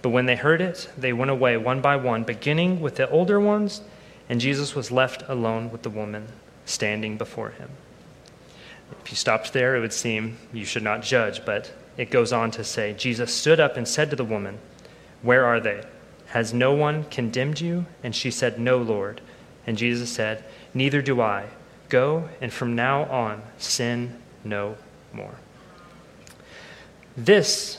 But 0.03 0.11
when 0.11 0.27
they 0.27 0.37
heard 0.37 0.61
it, 0.61 0.91
they 0.99 1.13
went 1.13 1.31
away 1.31 1.57
one 1.57 1.81
by 1.81 1.95
one, 1.97 2.25
beginning 2.25 2.81
with 2.81 2.97
the 2.97 3.09
older 3.11 3.39
ones, 3.39 3.83
and 4.31 4.41
Jesus 4.41 4.77
was 4.77 4.93
left 4.93 5.25
alone 5.29 5.73
with 5.73 5.83
the 5.83 5.91
woman 5.91 6.29
standing 6.65 7.19
before 7.19 7.51
him. 7.51 7.69
If 9.03 9.11
you 9.11 9.17
stopped 9.17 9.53
there, 9.53 9.75
it 9.75 9.81
would 9.81 9.93
seem 9.93 10.39
you 10.53 10.65
should 10.65 10.85
not 10.85 11.03
judge, 11.03 11.45
but 11.45 11.73
it 11.97 12.13
goes 12.13 12.33
on 12.33 12.53
to 12.53 12.63
say 12.63 12.95
Jesus 12.95 13.35
stood 13.35 13.59
up 13.59 13.77
and 13.77 13.89
said 13.89 14.09
to 14.11 14.17
the 14.17 14.25
woman, 14.25 14.61
Where 15.23 15.45
are 15.45 15.59
they? 15.59 15.83
Has 16.27 16.55
no 16.55 16.73
one 16.73 17.05
condemned 17.05 17.61
you? 17.61 17.87
And 18.05 18.15
she 18.15 18.31
said, 18.31 18.61
No, 18.61 18.79
Lord. 18.79 19.21
And 19.67 19.77
Jesus 19.77 20.11
said, 20.11 20.45
Neither 20.75 21.03
do 21.03 21.21
I. 21.21 21.47
Go, 21.89 22.29
and 22.41 22.53
from 22.53 22.77
now 22.77 23.07
on, 23.07 23.43
sin 23.59 24.17
no 24.45 24.77
more. 25.13 25.35
This 27.17 27.79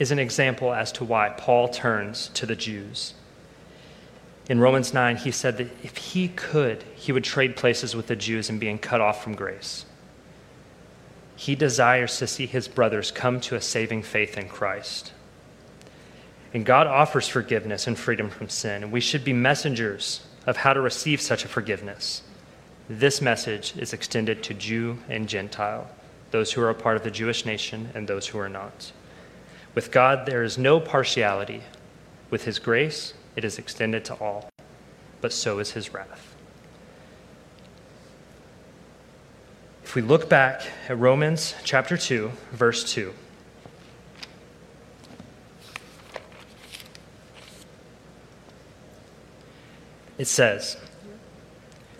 is 0.00 0.10
an 0.10 0.18
example 0.18 0.74
as 0.74 0.90
to 0.92 1.04
why 1.04 1.28
Paul 1.28 1.68
turns 1.68 2.30
to 2.34 2.46
the 2.46 2.56
Jews. 2.56 3.14
In 4.48 4.60
Romans 4.60 4.94
9, 4.94 5.16
he 5.16 5.30
said 5.30 5.58
that 5.58 5.68
if 5.82 5.96
he 5.98 6.28
could, 6.28 6.82
he 6.94 7.12
would 7.12 7.24
trade 7.24 7.54
places 7.54 7.94
with 7.94 8.06
the 8.06 8.16
Jews 8.16 8.48
and 8.48 8.58
being 8.58 8.78
cut 8.78 9.00
off 9.00 9.22
from 9.22 9.34
grace. 9.34 9.84
He 11.36 11.54
desires 11.54 12.16
to 12.18 12.26
see 12.26 12.46
his 12.46 12.66
brothers 12.66 13.10
come 13.10 13.40
to 13.42 13.56
a 13.56 13.60
saving 13.60 14.02
faith 14.02 14.38
in 14.38 14.48
Christ. 14.48 15.12
And 16.54 16.64
God 16.64 16.86
offers 16.86 17.28
forgiveness 17.28 17.86
and 17.86 17.98
freedom 17.98 18.30
from 18.30 18.48
sin, 18.48 18.82
and 18.82 18.90
we 18.90 19.00
should 19.00 19.22
be 19.22 19.34
messengers 19.34 20.26
of 20.46 20.56
how 20.56 20.72
to 20.72 20.80
receive 20.80 21.20
such 21.20 21.44
a 21.44 21.48
forgiveness. 21.48 22.22
This 22.88 23.20
message 23.20 23.76
is 23.76 23.92
extended 23.92 24.42
to 24.44 24.54
Jew 24.54 24.98
and 25.10 25.28
Gentile, 25.28 25.90
those 26.30 26.52
who 26.52 26.62
are 26.62 26.70
a 26.70 26.74
part 26.74 26.96
of 26.96 27.04
the 27.04 27.10
Jewish 27.10 27.44
nation 27.44 27.90
and 27.94 28.08
those 28.08 28.26
who 28.28 28.38
are 28.38 28.48
not. 28.48 28.92
With 29.74 29.90
God, 29.90 30.24
there 30.24 30.42
is 30.42 30.56
no 30.56 30.80
partiality. 30.80 31.62
With 32.30 32.44
His 32.44 32.58
grace, 32.58 33.12
it 33.38 33.44
is 33.44 33.56
extended 33.56 34.04
to 34.04 34.14
all, 34.14 34.50
but 35.20 35.32
so 35.32 35.60
is 35.60 35.70
His 35.70 35.94
wrath. 35.94 36.34
If 39.84 39.94
we 39.94 40.02
look 40.02 40.28
back 40.28 40.62
at 40.88 40.98
Romans 40.98 41.54
chapter 41.62 41.96
2, 41.96 42.32
verse 42.50 42.92
2, 42.92 43.14
it 50.18 50.26
says, 50.26 50.76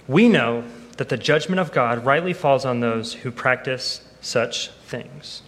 We 0.09 0.29
know 0.29 0.65
that 0.97 1.09
the 1.09 1.17
judgment 1.17 1.61
of 1.61 1.71
God 1.71 2.05
rightly 2.05 2.33
falls 2.33 2.65
on 2.65 2.81
those 2.81 3.15
who 3.15 3.31
practice 3.31 4.01
such 4.21 4.71
things. 4.89 5.43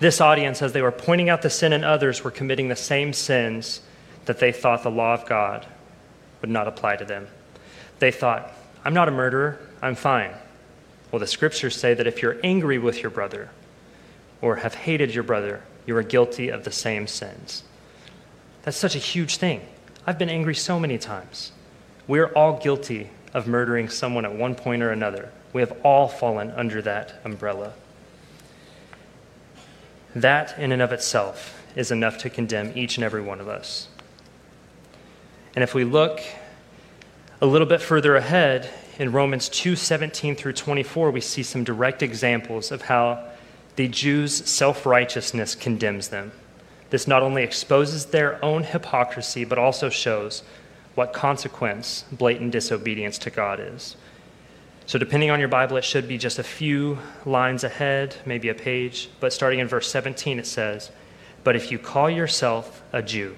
This 0.00 0.20
audience, 0.20 0.60
as 0.60 0.72
they 0.72 0.82
were 0.82 0.90
pointing 0.90 1.28
out 1.28 1.42
the 1.42 1.50
sin 1.50 1.72
in 1.72 1.84
others, 1.84 2.24
were 2.24 2.32
committing 2.32 2.66
the 2.66 2.74
same 2.74 3.12
sins 3.12 3.80
that 4.26 4.38
they 4.38 4.52
thought 4.52 4.82
the 4.82 4.90
law 4.90 5.14
of 5.14 5.26
God 5.26 5.66
would 6.40 6.50
not 6.50 6.68
apply 6.68 6.96
to 6.96 7.04
them. 7.04 7.26
They 7.98 8.10
thought, 8.10 8.52
I'm 8.84 8.94
not 8.94 9.08
a 9.08 9.12
murderer, 9.12 9.58
I'm 9.80 9.94
fine. 9.94 10.32
Well, 11.10 11.20
the 11.20 11.26
scriptures 11.26 11.76
say 11.76 11.94
that 11.94 12.06
if 12.06 12.22
you're 12.22 12.38
angry 12.42 12.78
with 12.78 13.00
your 13.02 13.10
brother 13.10 13.50
or 14.42 14.56
have 14.56 14.74
hated 14.74 15.14
your 15.14 15.24
brother, 15.24 15.62
you 15.86 15.96
are 15.96 16.02
guilty 16.02 16.48
of 16.48 16.64
the 16.64 16.72
same 16.72 17.06
sins. 17.06 17.64
That's 18.62 18.76
such 18.76 18.94
a 18.94 18.98
huge 18.98 19.36
thing. 19.36 19.60
I've 20.06 20.18
been 20.18 20.28
angry 20.28 20.54
so 20.54 20.80
many 20.80 20.98
times. 20.98 21.52
We're 22.06 22.26
all 22.28 22.58
guilty 22.58 23.10
of 23.32 23.46
murdering 23.46 23.88
someone 23.88 24.24
at 24.24 24.34
one 24.34 24.54
point 24.54 24.82
or 24.82 24.90
another. 24.90 25.30
We 25.52 25.60
have 25.60 25.72
all 25.82 26.08
fallen 26.08 26.50
under 26.50 26.82
that 26.82 27.20
umbrella. 27.24 27.72
That, 30.14 30.58
in 30.58 30.72
and 30.72 30.82
of 30.82 30.92
itself, 30.92 31.62
is 31.74 31.90
enough 31.90 32.18
to 32.18 32.30
condemn 32.30 32.72
each 32.76 32.96
and 32.96 33.04
every 33.04 33.22
one 33.22 33.40
of 33.40 33.48
us. 33.48 33.88
And 35.54 35.62
if 35.62 35.74
we 35.74 35.84
look 35.84 36.20
a 37.40 37.46
little 37.46 37.66
bit 37.66 37.80
further 37.80 38.16
ahead 38.16 38.70
in 38.98 39.12
Romans 39.12 39.48
2 39.48 39.76
17 39.76 40.34
through 40.34 40.54
24, 40.54 41.10
we 41.10 41.20
see 41.20 41.42
some 41.42 41.64
direct 41.64 42.02
examples 42.02 42.72
of 42.72 42.82
how 42.82 43.24
the 43.76 43.88
Jews' 43.88 44.48
self 44.48 44.86
righteousness 44.86 45.54
condemns 45.54 46.08
them. 46.08 46.32
This 46.90 47.06
not 47.06 47.22
only 47.22 47.42
exposes 47.42 48.06
their 48.06 48.44
own 48.44 48.64
hypocrisy, 48.64 49.44
but 49.44 49.58
also 49.58 49.88
shows 49.88 50.42
what 50.94 51.12
consequence 51.12 52.04
blatant 52.12 52.52
disobedience 52.52 53.18
to 53.18 53.30
God 53.30 53.58
is. 53.60 53.96
So, 54.86 54.98
depending 54.98 55.30
on 55.30 55.40
your 55.40 55.48
Bible, 55.48 55.76
it 55.76 55.84
should 55.84 56.06
be 56.06 56.18
just 56.18 56.38
a 56.38 56.44
few 56.44 56.98
lines 57.24 57.64
ahead, 57.64 58.16
maybe 58.26 58.48
a 58.48 58.54
page. 58.54 59.08
But 59.18 59.32
starting 59.32 59.60
in 59.60 59.66
verse 59.66 59.90
17, 59.90 60.38
it 60.38 60.46
says, 60.46 60.90
But 61.42 61.56
if 61.56 61.72
you 61.72 61.78
call 61.78 62.10
yourself 62.10 62.82
a 62.92 63.02
Jew 63.02 63.36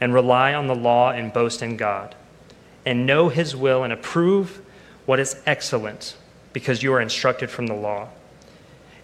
and 0.00 0.12
rely 0.12 0.54
on 0.54 0.66
the 0.66 0.74
law 0.74 1.10
and 1.10 1.32
boast 1.32 1.62
in 1.62 1.76
God, 1.76 2.14
and 2.84 3.06
know 3.06 3.28
his 3.28 3.56
will 3.56 3.82
and 3.82 3.92
approve 3.92 4.60
what 5.06 5.20
is 5.20 5.40
excellent, 5.46 6.16
because 6.52 6.82
you 6.82 6.92
are 6.92 7.00
instructed 7.00 7.50
from 7.50 7.66
the 7.66 7.74
law, 7.74 8.08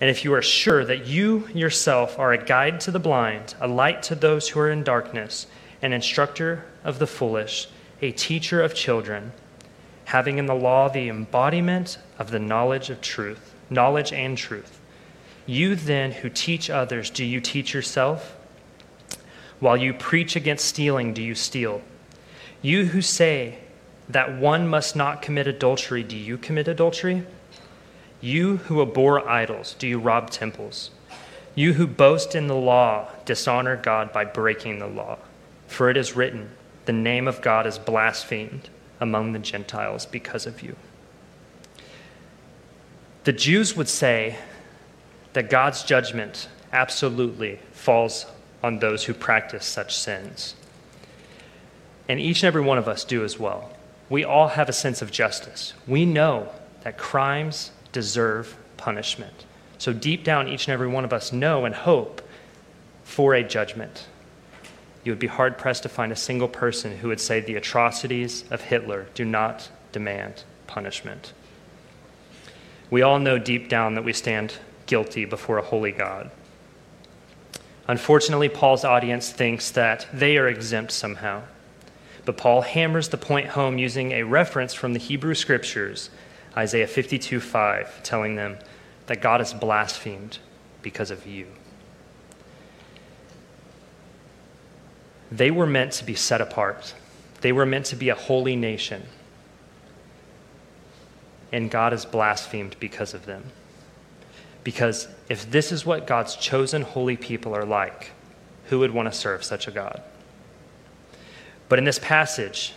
and 0.02 0.10
if 0.10 0.24
you 0.24 0.34
are 0.34 0.42
sure 0.42 0.84
that 0.84 1.06
you 1.06 1.46
yourself 1.54 2.18
are 2.18 2.32
a 2.32 2.44
guide 2.44 2.80
to 2.80 2.90
the 2.90 2.98
blind, 2.98 3.54
a 3.60 3.68
light 3.68 4.02
to 4.02 4.16
those 4.16 4.48
who 4.48 4.58
are 4.58 4.68
in 4.68 4.82
darkness, 4.82 5.46
an 5.80 5.92
instructor 5.92 6.64
of 6.82 6.98
the 6.98 7.06
foolish, 7.06 7.68
a 8.00 8.10
teacher 8.10 8.60
of 8.60 8.74
children, 8.74 9.30
having 10.06 10.38
in 10.38 10.46
the 10.46 10.56
law 10.56 10.88
the 10.88 11.08
embodiment 11.08 11.98
of 12.18 12.32
the 12.32 12.40
knowledge 12.40 12.90
of 12.90 13.00
truth, 13.00 13.54
knowledge 13.70 14.12
and 14.12 14.36
truth. 14.36 14.80
You 15.46 15.76
then 15.76 16.10
who 16.10 16.28
teach 16.28 16.68
others, 16.68 17.08
do 17.08 17.24
you 17.24 17.40
teach 17.40 17.72
yourself? 17.72 18.36
While 19.62 19.76
you 19.76 19.94
preach 19.94 20.34
against 20.34 20.64
stealing, 20.64 21.14
do 21.14 21.22
you 21.22 21.36
steal? 21.36 21.82
You 22.62 22.86
who 22.86 23.00
say 23.00 23.60
that 24.08 24.36
one 24.36 24.66
must 24.66 24.96
not 24.96 25.22
commit 25.22 25.46
adultery, 25.46 26.02
do 26.02 26.16
you 26.16 26.36
commit 26.36 26.66
adultery? 26.66 27.24
You 28.20 28.56
who 28.56 28.82
abhor 28.82 29.28
idols, 29.28 29.76
do 29.78 29.86
you 29.86 30.00
rob 30.00 30.30
temples? 30.30 30.90
You 31.54 31.74
who 31.74 31.86
boast 31.86 32.34
in 32.34 32.48
the 32.48 32.56
law, 32.56 33.06
dishonor 33.24 33.76
God 33.76 34.12
by 34.12 34.24
breaking 34.24 34.80
the 34.80 34.88
law. 34.88 35.18
For 35.68 35.88
it 35.88 35.96
is 35.96 36.16
written, 36.16 36.50
The 36.86 36.92
name 36.92 37.28
of 37.28 37.40
God 37.40 37.64
is 37.64 37.78
blasphemed 37.78 38.68
among 38.98 39.30
the 39.30 39.38
Gentiles 39.38 40.06
because 40.06 40.44
of 40.44 40.60
you. 40.62 40.74
The 43.22 43.32
Jews 43.32 43.76
would 43.76 43.88
say 43.88 44.38
that 45.34 45.50
God's 45.50 45.84
judgment 45.84 46.48
absolutely 46.72 47.60
falls 47.70 48.26
on 48.62 48.78
those 48.78 49.04
who 49.04 49.14
practice 49.14 49.64
such 49.64 49.96
sins. 49.96 50.54
And 52.08 52.20
each 52.20 52.42
and 52.42 52.48
every 52.48 52.62
one 52.62 52.78
of 52.78 52.88
us 52.88 53.04
do 53.04 53.24
as 53.24 53.38
well. 53.38 53.70
We 54.08 54.24
all 54.24 54.48
have 54.48 54.68
a 54.68 54.72
sense 54.72 55.02
of 55.02 55.10
justice. 55.10 55.72
We 55.86 56.04
know 56.04 56.50
that 56.82 56.98
crimes 56.98 57.70
deserve 57.92 58.56
punishment. 58.76 59.44
So, 59.78 59.92
deep 59.92 60.22
down, 60.22 60.48
each 60.48 60.66
and 60.66 60.74
every 60.74 60.88
one 60.88 61.04
of 61.04 61.12
us 61.12 61.32
know 61.32 61.64
and 61.64 61.74
hope 61.74 62.22
for 63.04 63.34
a 63.34 63.42
judgment 63.42 64.06
you 65.04 65.10
would 65.10 65.18
be 65.18 65.26
hard 65.26 65.58
pressed 65.58 65.82
to 65.82 65.88
find 65.88 66.12
a 66.12 66.16
single 66.16 66.48
person 66.48 66.98
who 66.98 67.08
would 67.08 67.20
say 67.20 67.40
the 67.40 67.56
atrocities 67.56 68.44
of 68.50 68.60
Hitler 68.60 69.06
do 69.14 69.24
not 69.24 69.68
demand 69.90 70.44
punishment. 70.66 71.32
We 72.90 73.02
all 73.02 73.18
know 73.18 73.38
deep 73.38 73.68
down 73.68 73.94
that 73.94 74.04
we 74.04 74.12
stand 74.12 74.54
guilty 74.86 75.24
before 75.24 75.58
a 75.58 75.62
holy 75.62 75.92
God. 75.92 76.30
Unfortunately, 77.92 78.48
Paul's 78.48 78.86
audience 78.86 79.28
thinks 79.28 79.70
that 79.72 80.06
they 80.14 80.38
are 80.38 80.48
exempt 80.48 80.92
somehow. 80.92 81.42
But 82.24 82.38
Paul 82.38 82.62
hammers 82.62 83.10
the 83.10 83.18
point 83.18 83.48
home 83.48 83.76
using 83.76 84.12
a 84.12 84.22
reference 84.22 84.72
from 84.72 84.94
the 84.94 84.98
Hebrew 84.98 85.34
Scriptures, 85.34 86.08
Isaiah 86.56 86.86
52 86.86 87.38
5, 87.38 88.02
telling 88.02 88.34
them 88.34 88.56
that 89.08 89.20
God 89.20 89.42
is 89.42 89.52
blasphemed 89.52 90.38
because 90.80 91.10
of 91.10 91.26
you. 91.26 91.48
They 95.30 95.50
were 95.50 95.66
meant 95.66 95.92
to 95.92 96.04
be 96.06 96.14
set 96.14 96.40
apart, 96.40 96.94
they 97.42 97.52
were 97.52 97.66
meant 97.66 97.84
to 97.86 97.96
be 97.96 98.08
a 98.08 98.14
holy 98.14 98.56
nation. 98.56 99.02
And 101.52 101.70
God 101.70 101.92
is 101.92 102.06
blasphemed 102.06 102.74
because 102.80 103.12
of 103.12 103.26
them. 103.26 103.52
Because 104.64 105.08
if 105.28 105.50
this 105.50 105.72
is 105.72 105.84
what 105.84 106.06
God's 106.06 106.36
chosen 106.36 106.82
holy 106.82 107.16
people 107.16 107.54
are 107.54 107.64
like, 107.64 108.12
who 108.66 108.78
would 108.78 108.92
want 108.92 109.12
to 109.12 109.18
serve 109.18 109.44
such 109.44 109.66
a 109.66 109.70
God? 109.70 110.02
But 111.68 111.78
in 111.78 111.84
this 111.84 111.98
passage, 111.98 112.74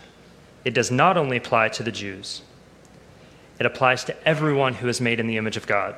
it 0.64 0.74
does 0.74 0.90
not 0.90 1.18
only 1.18 1.38
apply 1.38 1.70
to 1.70 1.84
the 1.84 1.92
Jews, 1.92 2.42
it 3.60 3.66
applies 3.66 4.04
to 4.06 4.28
everyone 4.28 4.76
who 4.76 4.88
is 4.88 5.00
made 5.00 5.20
in 5.20 5.28
the 5.28 5.38
image 5.38 5.58
of 5.58 5.68
God. 5.68 5.96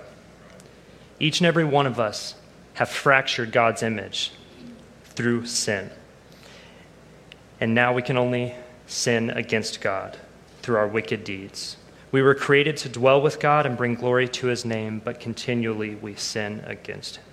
Each 1.20 1.40
and 1.40 1.48
every 1.48 1.66
one 1.66 1.88
of 1.88 2.00
us 2.00 2.36
have 2.76 2.90
fractured 2.90 3.52
God's 3.52 3.82
image 3.82 4.32
through 5.06 5.46
sin. 5.48 5.90
And 7.60 7.74
now 7.74 7.94
we 7.94 8.04
can 8.04 8.18
only 8.18 8.54
sin 8.86 9.32
against 9.32 9.82
God 9.82 10.18
through 10.62 10.76
our 10.76 10.88
wicked 10.88 11.24
deeds. 11.24 11.78
We 12.12 12.22
were 12.22 12.36
created 12.36 12.78
to 12.78 12.90
dwell 12.90 13.22
with 13.22 13.40
God 13.40 13.66
and 13.66 13.78
bring 13.78 13.96
glory 13.96 14.28
to 14.30 14.48
his 14.48 14.64
name, 14.64 15.02
but 15.04 15.20
continually 15.20 15.96
we 15.96 16.16
sin 16.16 16.64
against 16.66 17.18
him. 17.18 17.26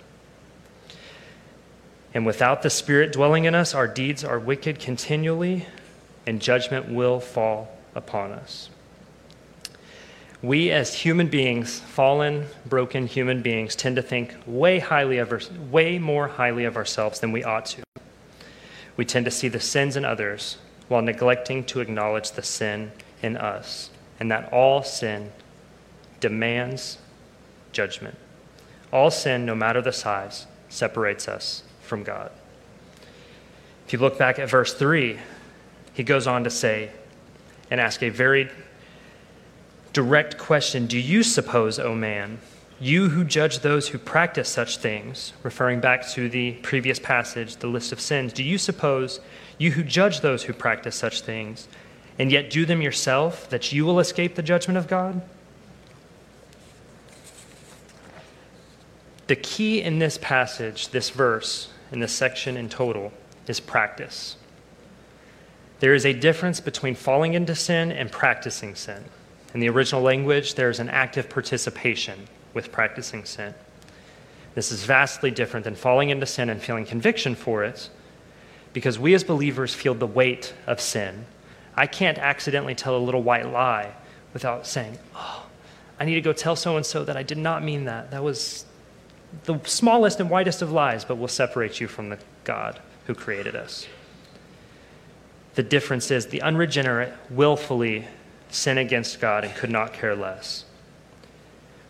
And 2.13 2.25
without 2.25 2.61
the 2.61 2.69
Spirit 2.69 3.13
dwelling 3.13 3.45
in 3.45 3.55
us, 3.55 3.73
our 3.73 3.87
deeds 3.87 4.23
are 4.23 4.39
wicked 4.39 4.79
continually, 4.79 5.65
and 6.25 6.41
judgment 6.41 6.89
will 6.89 7.19
fall 7.19 7.69
upon 7.93 8.31
us. 8.31 8.69
We, 10.41 10.71
as 10.71 10.93
human 10.93 11.27
beings, 11.27 11.79
fallen, 11.79 12.45
broken 12.65 13.07
human 13.07 13.41
beings, 13.41 13.75
tend 13.75 13.95
to 13.95 14.01
think 14.01 14.35
way, 14.45 14.79
highly 14.79 15.17
of 15.17 15.31
our, 15.31 15.41
way 15.71 15.97
more 15.99 16.27
highly 16.27 16.65
of 16.65 16.77
ourselves 16.77 17.19
than 17.19 17.31
we 17.31 17.43
ought 17.43 17.65
to 17.67 17.85
we 18.97 19.05
tend 19.05 19.25
to 19.25 19.31
see 19.31 19.47
the 19.47 19.59
sins 19.59 19.95
in 19.95 20.05
others 20.05 20.57
while 20.87 21.01
neglecting 21.01 21.63
to 21.65 21.81
acknowledge 21.81 22.31
the 22.31 22.43
sin 22.43 22.91
in 23.21 23.35
us, 23.35 23.89
and 24.19 24.31
that 24.31 24.51
all 24.51 24.83
sin 24.83 25.31
demands 26.19 26.97
judgment. 27.71 28.17
All 28.91 29.11
sin, 29.11 29.45
no 29.45 29.55
matter 29.55 29.81
the 29.81 29.91
size, 29.91 30.47
separates 30.69 31.27
us 31.27 31.63
from 31.81 32.03
God. 32.03 32.31
If 33.85 33.93
you 33.93 33.99
look 33.99 34.17
back 34.17 34.39
at 34.39 34.49
verse 34.49 34.73
3, 34.73 35.19
he 35.93 36.03
goes 36.03 36.27
on 36.27 36.43
to 36.43 36.49
say 36.49 36.91
and 37.69 37.79
ask 37.79 38.01
a 38.01 38.09
very 38.09 38.49
direct 39.93 40.37
question 40.37 40.87
Do 40.87 40.99
you 40.99 41.23
suppose, 41.23 41.79
O 41.79 41.93
man, 41.93 42.39
you 42.79 43.09
who 43.09 43.23
judge 43.23 43.59
those 43.59 43.87
who 43.87 43.97
practice 43.97 44.49
such 44.49 44.77
things, 44.77 45.33
referring 45.43 45.79
back 45.79 46.07
to 46.09 46.27
the 46.27 46.53
previous 46.53 46.99
passage, 46.99 47.55
the 47.57 47.67
list 47.67 47.91
of 47.91 48.01
sins, 48.01 48.33
do 48.33 48.43
you 48.43 48.57
suppose, 48.57 49.21
you 49.57 49.71
who 49.71 49.83
judge 49.83 50.19
those 50.19 50.43
who 50.43 50.53
practice 50.53 50.95
such 50.95 51.21
things, 51.21 51.69
and 52.17 52.31
yet 52.31 52.49
do 52.49 52.65
them 52.65 52.81
yourself, 52.81 53.49
that 53.49 53.71
you 53.71 53.85
will 53.85 53.99
escape 53.99 54.35
the 54.35 54.43
judgment 54.43 54.77
of 54.77 54.87
God? 54.87 55.21
The 59.27 59.35
key 59.35 59.81
in 59.81 59.99
this 59.99 60.17
passage, 60.17 60.89
this 60.89 61.09
verse, 61.09 61.69
in 61.91 61.99
this 61.99 62.13
section 62.13 62.57
in 62.57 62.69
total, 62.69 63.11
is 63.47 63.59
practice. 63.59 64.37
There 65.79 65.93
is 65.93 66.05
a 66.05 66.13
difference 66.13 66.59
between 66.59 66.95
falling 66.95 67.33
into 67.33 67.55
sin 67.55 67.91
and 67.91 68.11
practicing 68.11 68.75
sin. 68.75 69.03
In 69.53 69.59
the 69.59 69.69
original 69.69 70.01
language, 70.01 70.55
there 70.55 70.69
is 70.69 70.79
an 70.79 70.89
active 70.89 71.29
participation 71.29 72.27
with 72.53 72.71
practicing 72.71 73.25
sin. 73.25 73.53
This 74.53 74.71
is 74.71 74.83
vastly 74.85 75.31
different 75.31 75.63
than 75.63 75.75
falling 75.75 76.11
into 76.11 76.25
sin 76.25 76.49
and 76.49 76.61
feeling 76.61 76.85
conviction 76.85 77.35
for 77.35 77.63
it, 77.63 77.89
because 78.73 78.97
we 78.97 79.13
as 79.13 79.23
believers 79.23 79.73
feel 79.73 79.93
the 79.93 80.07
weight 80.07 80.53
of 80.65 80.79
sin. 80.79 81.25
I 81.75 81.87
can't 81.87 82.17
accidentally 82.17 82.75
tell 82.75 82.95
a 82.95 82.99
little 82.99 83.21
white 83.21 83.51
lie 83.51 83.93
without 84.33 84.65
saying, 84.65 84.97
Oh, 85.15 85.45
I 85.99 86.05
need 86.05 86.15
to 86.15 86.21
go 86.21 86.33
tell 86.33 86.55
so 86.55 86.77
and 86.77 86.85
so 86.85 87.03
that 87.03 87.17
I 87.17 87.23
did 87.23 87.37
not 87.37 87.63
mean 87.63 87.85
that. 87.85 88.11
That 88.11 88.23
was 88.23 88.65
the 89.43 89.59
smallest 89.65 90.19
and 90.19 90.29
whitest 90.29 90.61
of 90.61 90.71
lies, 90.71 91.03
but 91.03 91.17
will 91.17 91.27
separate 91.27 91.79
you 91.79 91.87
from 91.87 92.09
the 92.09 92.19
God 92.43 92.79
who 93.07 93.15
created 93.15 93.55
us. 93.55 93.87
The 95.55 95.63
difference 95.63 96.11
is 96.11 96.27
the 96.27 96.41
unregenerate 96.41 97.13
willfully 97.29 98.07
sin 98.49 98.77
against 98.77 99.19
God 99.19 99.43
and 99.43 99.53
could 99.55 99.69
not 99.69 99.93
care 99.93 100.15
less. 100.15 100.65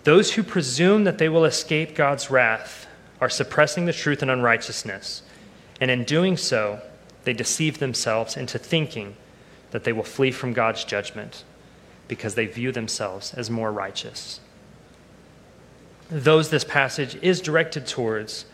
Those 0.04 0.34
who 0.34 0.44
presume 0.44 1.04
that 1.06 1.18
they 1.18 1.30
will 1.30 1.46
escape 1.46 1.96
God's 1.96 2.30
wrath 2.30 2.88
are 3.20 3.30
suppressing 3.30 3.86
the 3.86 3.94
truth 3.94 4.22
and 4.22 4.30
unrighteousness, 4.30 5.24
and 5.82 5.90
in 5.90 6.04
doing 6.04 6.38
so, 6.38 6.80
they 7.24 7.34
deceive 7.34 7.80
themselves 7.80 8.38
into 8.38 8.60
thinking 8.60 9.16
that 9.72 9.84
they 9.84 9.94
will 9.94 10.04
flee 10.04 10.32
from 10.32 10.54
God's 10.54 10.84
judgment 10.84 11.44
because 12.08 12.36
they 12.36 12.46
view 12.46 12.72
themselves 12.72 13.34
as 13.34 13.50
more 13.50 13.72
righteous. 13.72 14.40
Those 16.10 16.50
this 16.50 16.64
passage 16.64 17.18
is 17.22 17.42
directed 17.42 17.88
towards 17.88 18.46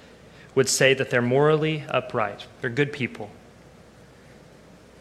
would 0.55 0.69
say 0.69 0.93
that 0.93 1.09
they're 1.09 1.21
morally 1.21 1.83
upright, 1.89 2.45
they're 2.61 2.69
good 2.69 2.93
people. 2.93 3.29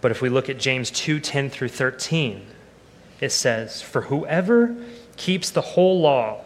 But 0.00 0.10
if 0.10 0.22
we 0.22 0.28
look 0.28 0.48
at 0.48 0.58
James 0.58 0.90
2 0.90 1.20
10 1.20 1.50
through 1.50 1.68
13, 1.68 2.46
it 3.20 3.30
says, 3.30 3.82
For 3.82 4.02
whoever 4.02 4.74
keeps 5.16 5.50
the 5.50 5.60
whole 5.60 6.00
law 6.00 6.44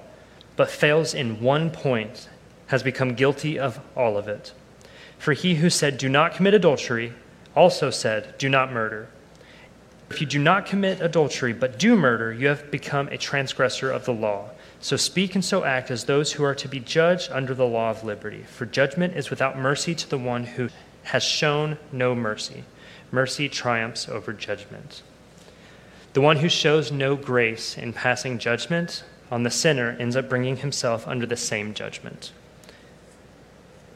but 0.57 0.70
fails 0.70 1.14
in 1.14 1.40
one 1.40 1.70
point 1.70 2.29
has 2.66 2.83
become 2.83 3.14
guilty 3.14 3.59
of 3.59 3.81
all 3.96 4.16
of 4.16 4.29
it. 4.29 4.53
For 5.18 5.33
he 5.33 5.57
who 5.57 5.70
said, 5.70 5.98
Do 5.98 6.09
not 6.09 6.35
commit 6.35 6.55
adultery, 6.55 7.12
also 7.55 7.90
said, 7.90 8.37
Do 8.38 8.48
not 8.48 8.72
murder. 8.72 9.09
If 10.10 10.20
you 10.20 10.26
do 10.26 10.38
not 10.38 10.66
commit 10.66 11.00
adultery 11.00 11.52
but 11.52 11.78
do 11.78 11.96
murder, 11.96 12.32
you 12.32 12.48
have 12.48 12.70
become 12.70 13.08
a 13.08 13.18
transgressor 13.18 13.90
of 13.90 14.04
the 14.04 14.12
law. 14.12 14.50
So 14.80 14.96
speak 14.96 15.34
and 15.34 15.44
so 15.44 15.64
act 15.64 15.90
as 15.90 16.04
those 16.04 16.32
who 16.32 16.44
are 16.44 16.54
to 16.56 16.68
be 16.68 16.78
judged 16.78 17.30
under 17.32 17.54
the 17.54 17.66
law 17.66 17.90
of 17.90 18.04
liberty. 18.04 18.42
For 18.42 18.66
judgment 18.66 19.16
is 19.16 19.30
without 19.30 19.58
mercy 19.58 19.94
to 19.94 20.08
the 20.08 20.18
one 20.18 20.44
who 20.44 20.68
has 21.04 21.22
shown 21.22 21.78
no 21.90 22.14
mercy. 22.14 22.64
Mercy 23.10 23.48
triumphs 23.48 24.08
over 24.08 24.32
judgment. 24.32 25.02
The 26.12 26.20
one 26.20 26.36
who 26.36 26.48
shows 26.48 26.92
no 26.92 27.16
grace 27.16 27.76
in 27.76 27.92
passing 27.92 28.38
judgment 28.38 29.04
on 29.30 29.42
the 29.42 29.50
sinner 29.50 29.96
ends 29.98 30.16
up 30.16 30.28
bringing 30.28 30.58
himself 30.58 31.08
under 31.08 31.26
the 31.26 31.36
same 31.36 31.74
judgment. 31.74 32.32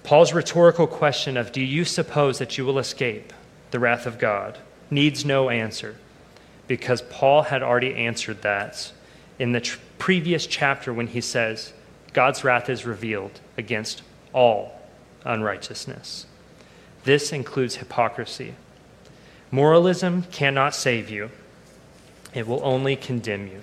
Paul's 0.03 0.33
rhetorical 0.33 0.87
question 0.87 1.37
of, 1.37 1.53
Do 1.53 1.61
you 1.61 1.85
suppose 1.85 2.39
that 2.39 2.57
you 2.57 2.65
will 2.65 2.79
escape 2.79 3.33
the 3.71 3.79
wrath 3.79 4.07
of 4.07 4.19
God? 4.19 4.59
Needs 4.91 5.25
no 5.25 5.51
answer 5.51 5.97
because 6.67 7.03
Paul 7.03 7.43
had 7.43 7.63
already 7.63 7.95
answered 7.95 8.43
that 8.43 8.93
in 9.39 9.53
the 9.53 9.61
tr- 9.61 9.79
previous 9.99 10.47
chapter 10.47 10.93
when 10.93 11.09
he 11.09 11.21
says, 11.21 11.73
God's 12.13 12.45
wrath 12.45 12.69
is 12.69 12.85
revealed 12.85 13.41
against 13.57 14.03
all 14.33 14.81
unrighteousness. 15.25 16.27
This 17.05 17.33
includes 17.33 17.77
hypocrisy. 17.77 18.55
Moralism 19.51 20.25
cannot 20.25 20.75
save 20.75 21.09
you, 21.09 21.31
it 22.35 22.47
will 22.47 22.61
only 22.63 22.97
condemn 22.97 23.47
you. 23.47 23.63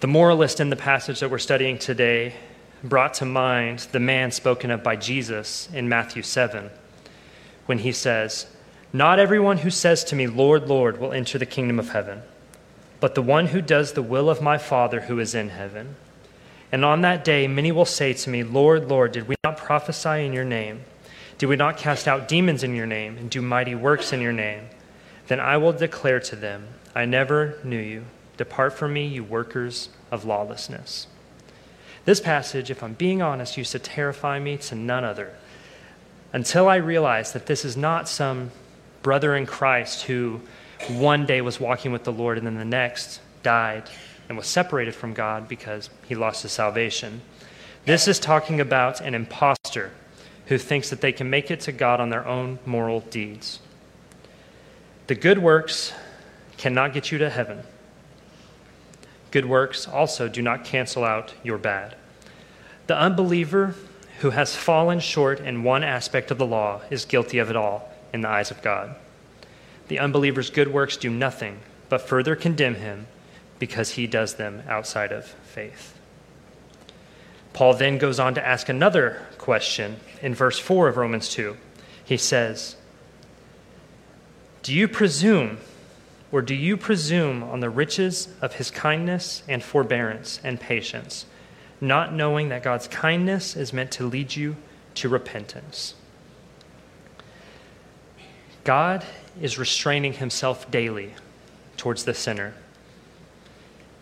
The 0.00 0.08
moralist 0.08 0.60
in 0.60 0.70
the 0.70 0.76
passage 0.76 1.20
that 1.20 1.30
we're 1.30 1.38
studying 1.38 1.78
today 1.78 2.34
brought 2.82 3.14
to 3.14 3.24
mind 3.24 3.80
the 3.92 4.00
man 4.00 4.30
spoken 4.30 4.70
of 4.70 4.82
by 4.82 4.96
Jesus 4.96 5.68
in 5.72 5.88
Matthew 5.88 6.22
7 6.22 6.70
when 7.66 7.78
he 7.78 7.92
says, 7.92 8.46
Not 8.92 9.18
everyone 9.18 9.58
who 9.58 9.70
says 9.70 10.02
to 10.04 10.16
me, 10.16 10.26
Lord, 10.26 10.68
Lord, 10.68 10.98
will 10.98 11.12
enter 11.12 11.38
the 11.38 11.46
kingdom 11.46 11.78
of 11.78 11.90
heaven 11.90 12.22
but 13.00 13.14
the 13.14 13.22
one 13.22 13.46
who 13.46 13.62
does 13.62 13.92
the 13.92 14.02
will 14.02 14.28
of 14.28 14.42
my 14.42 14.58
Father 14.58 15.02
who 15.02 15.18
is 15.18 15.34
in 15.34 15.50
heaven. 15.50 15.96
And 16.72 16.84
on 16.84 17.00
that 17.02 17.24
day, 17.24 17.46
many 17.46 17.72
will 17.72 17.84
say 17.84 18.12
to 18.12 18.30
me, 18.30 18.42
Lord, 18.42 18.88
Lord, 18.88 19.12
did 19.12 19.28
we 19.28 19.36
not 19.44 19.56
prophesy 19.56 20.24
in 20.26 20.32
your 20.32 20.44
name? 20.44 20.82
Did 21.38 21.46
we 21.46 21.56
not 21.56 21.76
cast 21.76 22.08
out 22.08 22.28
demons 22.28 22.64
in 22.64 22.74
your 22.74 22.86
name 22.86 23.16
and 23.16 23.30
do 23.30 23.40
mighty 23.40 23.74
works 23.74 24.12
in 24.12 24.20
your 24.20 24.32
name? 24.32 24.64
Then 25.28 25.40
I 25.40 25.56
will 25.56 25.72
declare 25.72 26.20
to 26.20 26.36
them, 26.36 26.66
I 26.94 27.04
never 27.04 27.58
knew 27.62 27.78
you. 27.78 28.04
Depart 28.36 28.72
from 28.72 28.92
me, 28.92 29.06
you 29.06 29.22
workers 29.22 29.88
of 30.10 30.24
lawlessness. 30.24 31.06
This 32.04 32.20
passage, 32.20 32.70
if 32.70 32.82
I'm 32.82 32.94
being 32.94 33.22
honest, 33.22 33.56
used 33.56 33.72
to 33.72 33.78
terrify 33.78 34.38
me 34.38 34.56
to 34.58 34.74
none 34.74 35.04
other 35.04 35.34
until 36.32 36.68
I 36.68 36.76
realized 36.76 37.34
that 37.34 37.46
this 37.46 37.64
is 37.64 37.76
not 37.76 38.08
some 38.08 38.50
brother 39.08 39.34
in 39.36 39.46
Christ 39.46 40.02
who 40.02 40.38
one 40.86 41.24
day 41.24 41.40
was 41.40 41.58
walking 41.58 41.92
with 41.92 42.04
the 42.04 42.12
Lord 42.12 42.36
and 42.36 42.46
then 42.46 42.58
the 42.58 42.62
next 42.62 43.22
died 43.42 43.84
and 44.28 44.36
was 44.36 44.46
separated 44.46 44.94
from 44.94 45.14
God 45.14 45.48
because 45.48 45.88
he 46.06 46.14
lost 46.14 46.42
his 46.42 46.52
salvation. 46.52 47.22
This 47.86 48.06
is 48.06 48.20
talking 48.20 48.60
about 48.60 49.00
an 49.00 49.14
impostor 49.14 49.92
who 50.48 50.58
thinks 50.58 50.90
that 50.90 51.00
they 51.00 51.10
can 51.10 51.30
make 51.30 51.50
it 51.50 51.60
to 51.60 51.72
God 51.72 52.00
on 52.00 52.10
their 52.10 52.26
own 52.26 52.58
moral 52.66 53.00
deeds. 53.00 53.60
The 55.06 55.14
good 55.14 55.38
works 55.38 55.94
cannot 56.58 56.92
get 56.92 57.10
you 57.10 57.16
to 57.16 57.30
heaven. 57.30 57.62
Good 59.30 59.46
works 59.46 59.88
also 59.88 60.28
do 60.28 60.42
not 60.42 60.66
cancel 60.66 61.02
out 61.02 61.32
your 61.42 61.56
bad. 61.56 61.96
The 62.88 62.98
unbeliever 62.98 63.74
who 64.20 64.28
has 64.32 64.54
fallen 64.54 65.00
short 65.00 65.40
in 65.40 65.62
one 65.62 65.82
aspect 65.82 66.30
of 66.30 66.36
the 66.36 66.44
law 66.44 66.82
is 66.90 67.06
guilty 67.06 67.38
of 67.38 67.48
it 67.48 67.56
all 67.56 67.90
in 68.12 68.20
the 68.20 68.28
eyes 68.28 68.50
of 68.50 68.62
God 68.62 68.96
the 69.88 69.98
unbeliever's 69.98 70.50
good 70.50 70.68
works 70.68 70.96
do 70.96 71.10
nothing 71.10 71.60
but 71.88 72.02
further 72.02 72.36
condemn 72.36 72.76
him 72.76 73.06
because 73.58 73.92
he 73.92 74.06
does 74.06 74.34
them 74.34 74.62
outside 74.68 75.10
of 75.10 75.26
faith. 75.26 75.98
Paul 77.54 77.74
then 77.74 77.98
goes 77.98 78.20
on 78.20 78.34
to 78.34 78.46
ask 78.46 78.68
another 78.68 79.26
question 79.38 79.96
in 80.22 80.34
verse 80.34 80.58
4 80.58 80.88
of 80.88 80.96
Romans 80.96 81.30
2. 81.30 81.56
He 82.04 82.16
says, 82.16 82.76
Do 84.62 84.72
you 84.72 84.86
presume, 84.86 85.58
or 86.30 86.42
do 86.42 86.54
you 86.54 86.76
presume 86.76 87.42
on 87.42 87.60
the 87.60 87.70
riches 87.70 88.28
of 88.40 88.54
his 88.54 88.70
kindness 88.70 89.42
and 89.48 89.64
forbearance 89.64 90.40
and 90.44 90.60
patience, 90.60 91.24
not 91.80 92.12
knowing 92.12 92.50
that 92.50 92.62
God's 92.62 92.86
kindness 92.86 93.56
is 93.56 93.72
meant 93.72 93.90
to 93.92 94.06
lead 94.06 94.36
you 94.36 94.56
to 94.94 95.08
repentance? 95.08 95.94
God 98.68 99.02
is 99.40 99.58
restraining 99.58 100.12
himself 100.12 100.70
daily 100.70 101.14
towards 101.78 102.04
the 102.04 102.12
sinner. 102.12 102.52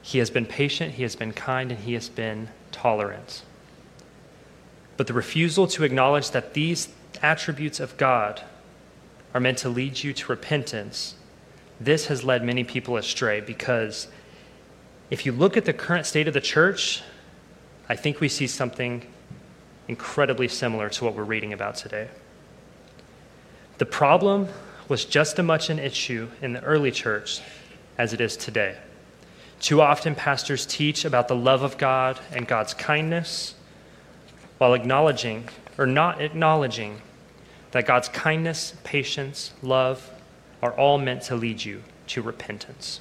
He 0.02 0.18
has 0.18 0.28
been 0.28 0.44
patient, 0.44 0.94
he 0.94 1.04
has 1.04 1.14
been 1.14 1.32
kind, 1.32 1.70
and 1.70 1.78
he 1.78 1.94
has 1.94 2.08
been 2.08 2.48
tolerant. 2.72 3.44
But 4.96 5.06
the 5.06 5.12
refusal 5.12 5.68
to 5.68 5.84
acknowledge 5.84 6.32
that 6.32 6.54
these 6.54 6.88
attributes 7.22 7.78
of 7.78 7.96
God 7.96 8.42
are 9.32 9.38
meant 9.38 9.58
to 9.58 9.68
lead 9.68 10.02
you 10.02 10.12
to 10.12 10.32
repentance, 10.32 11.14
this 11.78 12.06
has 12.06 12.24
led 12.24 12.42
many 12.42 12.64
people 12.64 12.96
astray 12.96 13.40
because 13.40 14.08
if 15.10 15.24
you 15.24 15.30
look 15.30 15.56
at 15.56 15.64
the 15.64 15.72
current 15.72 16.06
state 16.06 16.26
of 16.26 16.34
the 16.34 16.40
church, 16.40 17.04
I 17.88 17.94
think 17.94 18.18
we 18.18 18.28
see 18.28 18.48
something 18.48 19.06
incredibly 19.86 20.48
similar 20.48 20.88
to 20.88 21.04
what 21.04 21.14
we're 21.14 21.22
reading 21.22 21.52
about 21.52 21.76
today. 21.76 22.08
The 23.78 23.86
problem 23.86 24.48
was 24.88 25.04
just 25.04 25.38
as 25.38 25.44
much 25.44 25.68
an 25.68 25.78
issue 25.78 26.28
in 26.40 26.52
the 26.52 26.62
early 26.62 26.90
church 26.90 27.40
as 27.98 28.12
it 28.12 28.20
is 28.20 28.36
today. 28.36 28.76
Too 29.60 29.80
often, 29.80 30.14
pastors 30.14 30.66
teach 30.66 31.04
about 31.04 31.28
the 31.28 31.36
love 31.36 31.62
of 31.62 31.78
God 31.78 32.18
and 32.32 32.46
God's 32.46 32.74
kindness 32.74 33.54
while 34.58 34.74
acknowledging 34.74 35.48
or 35.76 35.86
not 35.86 36.20
acknowledging 36.20 37.02
that 37.72 37.86
God's 37.86 38.08
kindness, 38.08 38.74
patience, 38.84 39.52
love 39.62 40.10
are 40.62 40.72
all 40.72 40.98
meant 40.98 41.22
to 41.22 41.36
lead 41.36 41.64
you 41.64 41.82
to 42.08 42.22
repentance. 42.22 43.00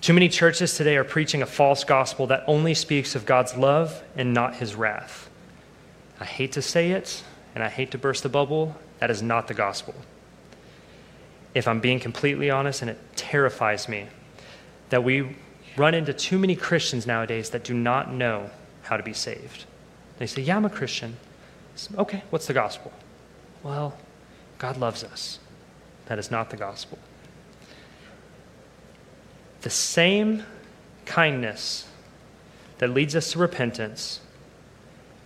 Too 0.00 0.12
many 0.12 0.28
churches 0.28 0.76
today 0.76 0.96
are 0.96 1.04
preaching 1.04 1.42
a 1.42 1.46
false 1.46 1.84
gospel 1.84 2.26
that 2.28 2.44
only 2.46 2.74
speaks 2.74 3.14
of 3.14 3.26
God's 3.26 3.56
love 3.56 4.02
and 4.16 4.32
not 4.32 4.56
his 4.56 4.74
wrath. 4.74 5.28
I 6.20 6.24
hate 6.24 6.52
to 6.52 6.62
say 6.62 6.92
it, 6.92 7.22
and 7.54 7.64
I 7.64 7.68
hate 7.68 7.90
to 7.90 7.98
burst 7.98 8.22
the 8.22 8.28
bubble, 8.28 8.76
that 9.00 9.10
is 9.10 9.22
not 9.22 9.48
the 9.48 9.54
gospel 9.54 9.94
if 11.54 11.66
I'm 11.66 11.80
being 11.80 12.00
completely 12.00 12.50
honest, 12.50 12.82
and 12.82 12.90
it 12.90 12.98
terrifies 13.16 13.88
me 13.88 14.06
that 14.90 15.02
we 15.02 15.36
run 15.76 15.94
into 15.94 16.12
too 16.12 16.38
many 16.38 16.54
Christians 16.54 17.06
nowadays 17.06 17.50
that 17.50 17.64
do 17.64 17.74
not 17.74 18.12
know 18.12 18.50
how 18.82 18.96
to 18.96 19.02
be 19.02 19.12
saved. 19.12 19.64
They 20.18 20.26
say, 20.26 20.42
Yeah, 20.42 20.56
I'm 20.56 20.64
a 20.64 20.70
Christian. 20.70 21.16
Okay, 21.96 22.22
what's 22.30 22.46
the 22.46 22.52
gospel? 22.52 22.92
Well, 23.62 23.96
God 24.58 24.76
loves 24.76 25.02
us. 25.02 25.38
That 26.06 26.18
is 26.18 26.30
not 26.30 26.50
the 26.50 26.56
gospel. 26.56 26.98
The 29.62 29.70
same 29.70 30.44
kindness 31.06 31.88
that 32.78 32.90
leads 32.90 33.14
us 33.14 33.32
to 33.32 33.38
repentance 33.38 34.20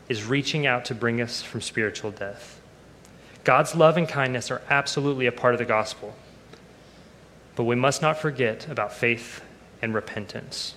is 0.08 0.24
reaching 0.24 0.66
out 0.66 0.84
to 0.87 0.94
bring 0.94 1.20
us 1.20 1.42
from 1.42 1.60
spiritual 1.60 2.10
death. 2.10 2.60
God's 3.44 3.74
love 3.74 3.98
and 3.98 4.09
kindness 4.09 4.50
are 4.50 4.62
absolutely 4.70 5.26
a 5.26 5.33
part 5.33 5.54
of 5.54 5.59
the 5.59 5.66
gospel. 5.66 6.16
But 7.57 7.64
we 7.64 7.76
must 7.76 8.02
not 8.02 8.18
forget 8.18 8.66
about 8.68 8.92
faith 8.92 9.42
and 9.80 9.94
repentance. 9.94 10.74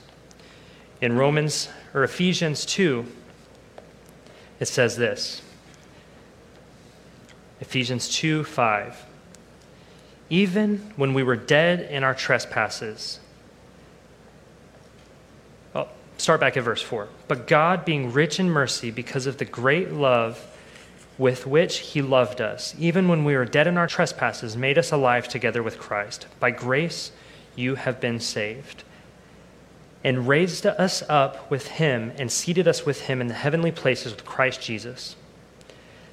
In 1.00 1.16
Romans 1.16 1.70
or 1.94 2.04
Ephesians 2.04 2.66
2, 2.66 3.06
it 4.60 4.68
says 4.68 4.98
this 4.98 5.42
Ephesians 7.62 8.10
2 8.10 8.44
5. 8.44 9.06
Even 10.30 10.92
when 10.98 11.14
we 11.14 11.24
were 11.24 11.38
dead 11.38 11.80
in 11.90 12.04
our 12.04 12.14
trespasses, 12.14 13.22
oh, 15.74 15.88
start 16.18 16.42
back 16.42 16.58
at 16.58 16.64
verse 16.64 16.82
4. 16.82 17.08
But 17.30 17.48
God, 17.48 17.86
being 17.86 18.12
rich 18.12 18.38
in 18.38 18.50
mercy 18.50 18.92
because 18.92 19.26
of 19.26 19.38
the 19.38 19.46
great 19.46 19.94
love 19.94 20.46
with 21.18 21.48
which 21.48 21.80
he 21.80 22.02
loved 22.02 22.42
us, 22.42 22.76
even 22.78 23.08
when 23.08 23.24
we 23.24 23.36
were 23.36 23.46
dead 23.46 23.68
in 23.68 23.78
our 23.78 23.88
trespasses, 23.88 24.56
made 24.56 24.78
us 24.78 24.92
alive 24.92 25.28
together 25.28 25.64
with 25.64 25.80
Christ. 25.80 26.28
By 26.40 26.52
grace 26.52 27.12
you 27.56 27.76
have 27.76 28.00
been 28.00 28.20
saved. 28.20 28.84
And 30.04 30.28
raised 30.28 30.66
us 30.66 31.04
up 31.10 31.50
with 31.50 31.68
him 31.68 32.14
and 32.18 32.32
seated 32.32 32.68
us 32.68 32.86
with 32.86 33.02
him 33.02 33.20
in 33.20 33.28
the 33.28 33.34
heavenly 33.34 33.72
places 33.72 34.14
with 34.14 34.26
Christ 34.26 34.62
Jesus, 34.62 35.16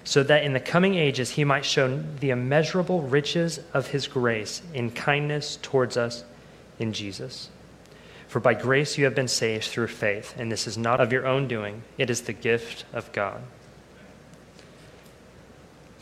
so 0.03 0.23
that 0.23 0.43
in 0.43 0.55
the 0.55 0.61
coming 0.61 0.95
ages 0.95 1.31
he 1.31 1.45
might 1.45 1.65
show 1.65 2.03
the 2.21 2.31
immeasurable 2.31 3.03
riches 3.03 3.61
of 3.73 3.89
his 3.89 4.07
grace 4.07 4.63
in 4.73 4.91
kindness 4.91 5.59
towards 5.61 5.97
us 5.97 6.25
in 6.79 6.93
Jesus. 6.93 7.51
For 8.27 8.41
by 8.41 8.55
grace 8.55 8.99
you 8.99 9.05
have 9.05 9.15
been 9.15 9.29
saved 9.29 9.65
through 9.65 9.89
faith, 9.89 10.35
and 10.37 10.51
this 10.51 10.67
is 10.67 10.77
not 10.77 11.01
of 11.01 11.13
your 11.13 11.27
own 11.27 11.47
doing, 11.47 11.83
it 11.99 12.11
is 12.11 12.23
the 12.23 12.33
gift 12.33 12.85
of 12.93 13.13
God. 13.13 13.43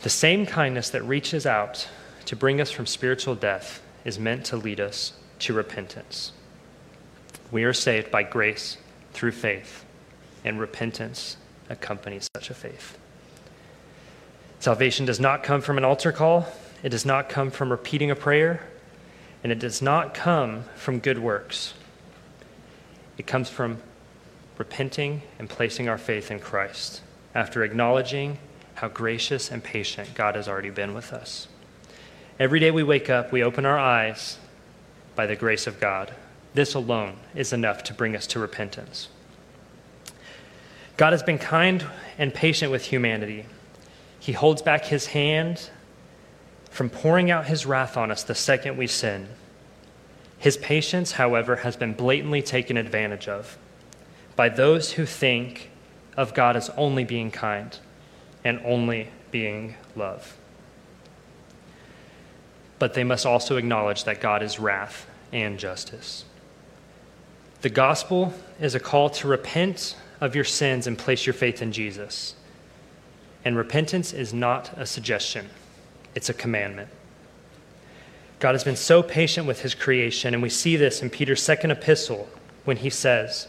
The 0.03 0.09
same 0.09 0.45
kindness 0.45 0.89
that 0.89 1.01
reaches 1.03 1.45
out 1.45 1.87
to 2.25 2.35
bring 2.35 2.59
us 2.59 2.69
from 2.69 2.85
spiritual 2.85 3.35
death 3.35 3.81
is 4.03 4.19
meant 4.19 4.43
to 4.47 4.57
lead 4.57 4.81
us 4.81 5.13
to 5.39 5.53
repentance. 5.53 6.33
We 7.51 7.63
are 7.63 7.71
saved 7.71 8.11
by 8.11 8.23
grace 8.23 8.77
through 9.13 9.31
faith, 9.31 9.85
and 10.43 10.59
repentance 10.59 11.37
accompanies 11.69 12.27
such 12.35 12.49
a 12.49 12.53
faith. 12.53 12.97
Salvation 14.59 15.05
does 15.05 15.21
not 15.21 15.41
come 15.41 15.61
from 15.61 15.77
an 15.77 15.85
altar 15.85 16.11
call, 16.11 16.47
it 16.83 16.89
does 16.89 17.05
not 17.05 17.29
come 17.29 17.49
from 17.49 17.71
repeating 17.71 18.11
a 18.11 18.15
prayer, 18.15 18.61
and 19.41 19.53
it 19.53 19.59
does 19.59 19.81
not 19.81 20.13
come 20.13 20.65
from 20.75 20.99
good 20.99 21.19
works. 21.19 21.75
It 23.17 23.25
comes 23.25 23.49
from 23.49 23.77
repenting 24.57 25.21
and 25.39 25.49
placing 25.49 25.87
our 25.87 25.97
faith 25.97 26.29
in 26.29 26.41
Christ 26.41 27.01
after 27.33 27.63
acknowledging 27.63 28.37
how 28.75 28.87
gracious 28.87 29.51
and 29.51 29.63
patient 29.63 30.15
God 30.15 30.35
has 30.35 30.47
already 30.47 30.69
been 30.69 30.93
with 30.93 31.13
us. 31.13 31.47
Every 32.39 32.59
day 32.59 32.71
we 32.71 32.83
wake 32.83 33.09
up, 33.09 33.31
we 33.31 33.43
open 33.43 33.65
our 33.65 33.77
eyes 33.77 34.37
by 35.15 35.25
the 35.27 35.35
grace 35.35 35.67
of 35.67 35.79
God. 35.79 36.13
This 36.53 36.73
alone 36.73 37.17
is 37.35 37.53
enough 37.53 37.83
to 37.83 37.93
bring 37.93 38.15
us 38.15 38.27
to 38.27 38.39
repentance. 38.39 39.09
God 40.97 41.13
has 41.13 41.23
been 41.23 41.39
kind 41.39 41.85
and 42.17 42.33
patient 42.33 42.71
with 42.71 42.85
humanity. 42.85 43.45
He 44.19 44.31
holds 44.31 44.61
back 44.61 44.85
his 44.85 45.07
hand 45.07 45.69
from 46.69 46.89
pouring 46.89 47.29
out 47.29 47.45
his 47.45 47.65
wrath 47.65 47.97
on 47.97 48.11
us 48.11 48.23
the 48.23 48.35
second 48.35 48.77
we 48.77 48.87
sin. 48.87 49.27
His 50.37 50.57
patience, 50.57 51.13
however, 51.13 51.57
has 51.57 51.75
been 51.75 51.93
blatantly 51.93 52.41
taken 52.41 52.77
advantage 52.77 53.27
of 53.27 53.57
by 54.35 54.49
those 54.49 54.93
who 54.93 55.05
think 55.05 55.69
of 56.17 56.33
God 56.33 56.55
as 56.55 56.69
only 56.71 57.03
being 57.03 57.31
kind 57.31 57.77
and 58.43 58.59
only 58.65 59.09
being 59.31 59.75
love. 59.95 60.37
But 62.79 62.93
they 62.93 63.03
must 63.03 63.25
also 63.25 63.57
acknowledge 63.57 64.03
that 64.03 64.19
God 64.19 64.43
is 64.43 64.59
wrath 64.59 65.07
and 65.31 65.57
justice. 65.57 66.25
The 67.61 67.69
gospel 67.69 68.33
is 68.59 68.75
a 68.75 68.79
call 68.79 69.09
to 69.11 69.27
repent 69.27 69.95
of 70.19 70.35
your 70.35 70.43
sins 70.43 70.85
and 70.85 70.97
place 70.97 71.25
your 71.25 71.33
faith 71.33 71.61
in 71.61 71.71
Jesus. 71.71 72.35
And 73.45 73.55
repentance 73.55 74.13
is 74.13 74.33
not 74.33 74.77
a 74.77 74.85
suggestion, 74.85 75.49
it's 76.15 76.29
a 76.29 76.33
commandment. 76.33 76.89
God 78.39 78.55
has 78.55 78.65
been 78.65 78.75
so 78.75 79.01
patient 79.01 79.47
with 79.47 79.61
his 79.61 79.73
creation, 79.73 80.33
and 80.33 80.43
we 80.43 80.49
see 80.49 80.75
this 80.75 81.01
in 81.01 81.09
Peter's 81.09 81.41
second 81.41 81.71
epistle 81.71 82.27
when 82.65 82.77
he 82.77 82.89
says, 82.89 83.47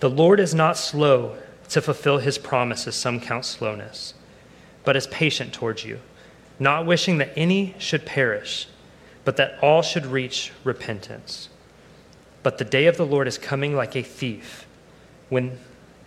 The 0.00 0.10
Lord 0.10 0.40
is 0.40 0.54
not 0.54 0.76
slow 0.76 1.38
to 1.68 1.82
fulfill 1.82 2.18
his 2.18 2.38
promises, 2.38 2.94
some 2.94 3.20
count 3.20 3.44
slowness, 3.44 4.14
but 4.84 4.96
is 4.96 5.06
patient 5.08 5.52
towards 5.52 5.84
you, 5.84 6.00
not 6.58 6.86
wishing 6.86 7.18
that 7.18 7.32
any 7.36 7.74
should 7.78 8.06
perish, 8.06 8.66
but 9.24 9.36
that 9.36 9.58
all 9.62 9.82
should 9.82 10.06
reach 10.06 10.52
repentance. 10.64 11.48
But 12.42 12.58
the 12.58 12.64
day 12.64 12.86
of 12.86 12.96
the 12.96 13.06
Lord 13.06 13.28
is 13.28 13.36
coming 13.36 13.76
like 13.76 13.94
a 13.94 14.02
thief, 14.02 14.66
when, 15.28 15.58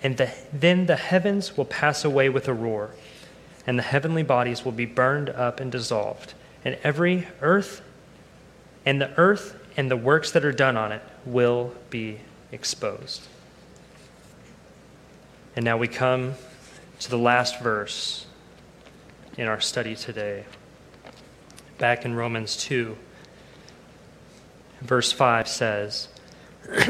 and 0.01 0.17
the, 0.17 0.31
then 0.51 0.87
the 0.87 0.95
heavens 0.95 1.55
will 1.55 1.65
pass 1.65 2.03
away 2.03 2.29
with 2.29 2.47
a 2.47 2.53
roar, 2.53 2.91
and 3.67 3.77
the 3.77 3.83
heavenly 3.83 4.23
bodies 4.23 4.65
will 4.65 4.71
be 4.71 4.85
burned 4.85 5.29
up 5.29 5.59
and 5.59 5.71
dissolved, 5.71 6.33
and 6.65 6.77
every 6.83 7.27
earth 7.41 7.81
and 8.85 8.99
the 8.99 9.11
earth 9.17 9.57
and 9.77 9.91
the 9.91 9.97
works 9.97 10.31
that 10.31 10.43
are 10.43 10.51
done 10.51 10.75
on 10.75 10.91
it 10.91 11.01
will 11.25 11.73
be 11.89 12.19
exposed. 12.51 13.27
And 15.55 15.65
now 15.65 15.75
we 15.75 15.89
come 15.89 16.35
to 16.99 17.09
the 17.09 17.17
last 17.17 17.59
verse 17.59 18.25
in 19.37 19.47
our 19.47 19.59
study 19.59 19.95
today. 19.95 20.45
Back 21.77 22.05
in 22.05 22.13
Romans 22.15 22.55
2, 22.55 22.95
verse 24.79 25.11
5 25.11 25.47
says, 25.49 26.07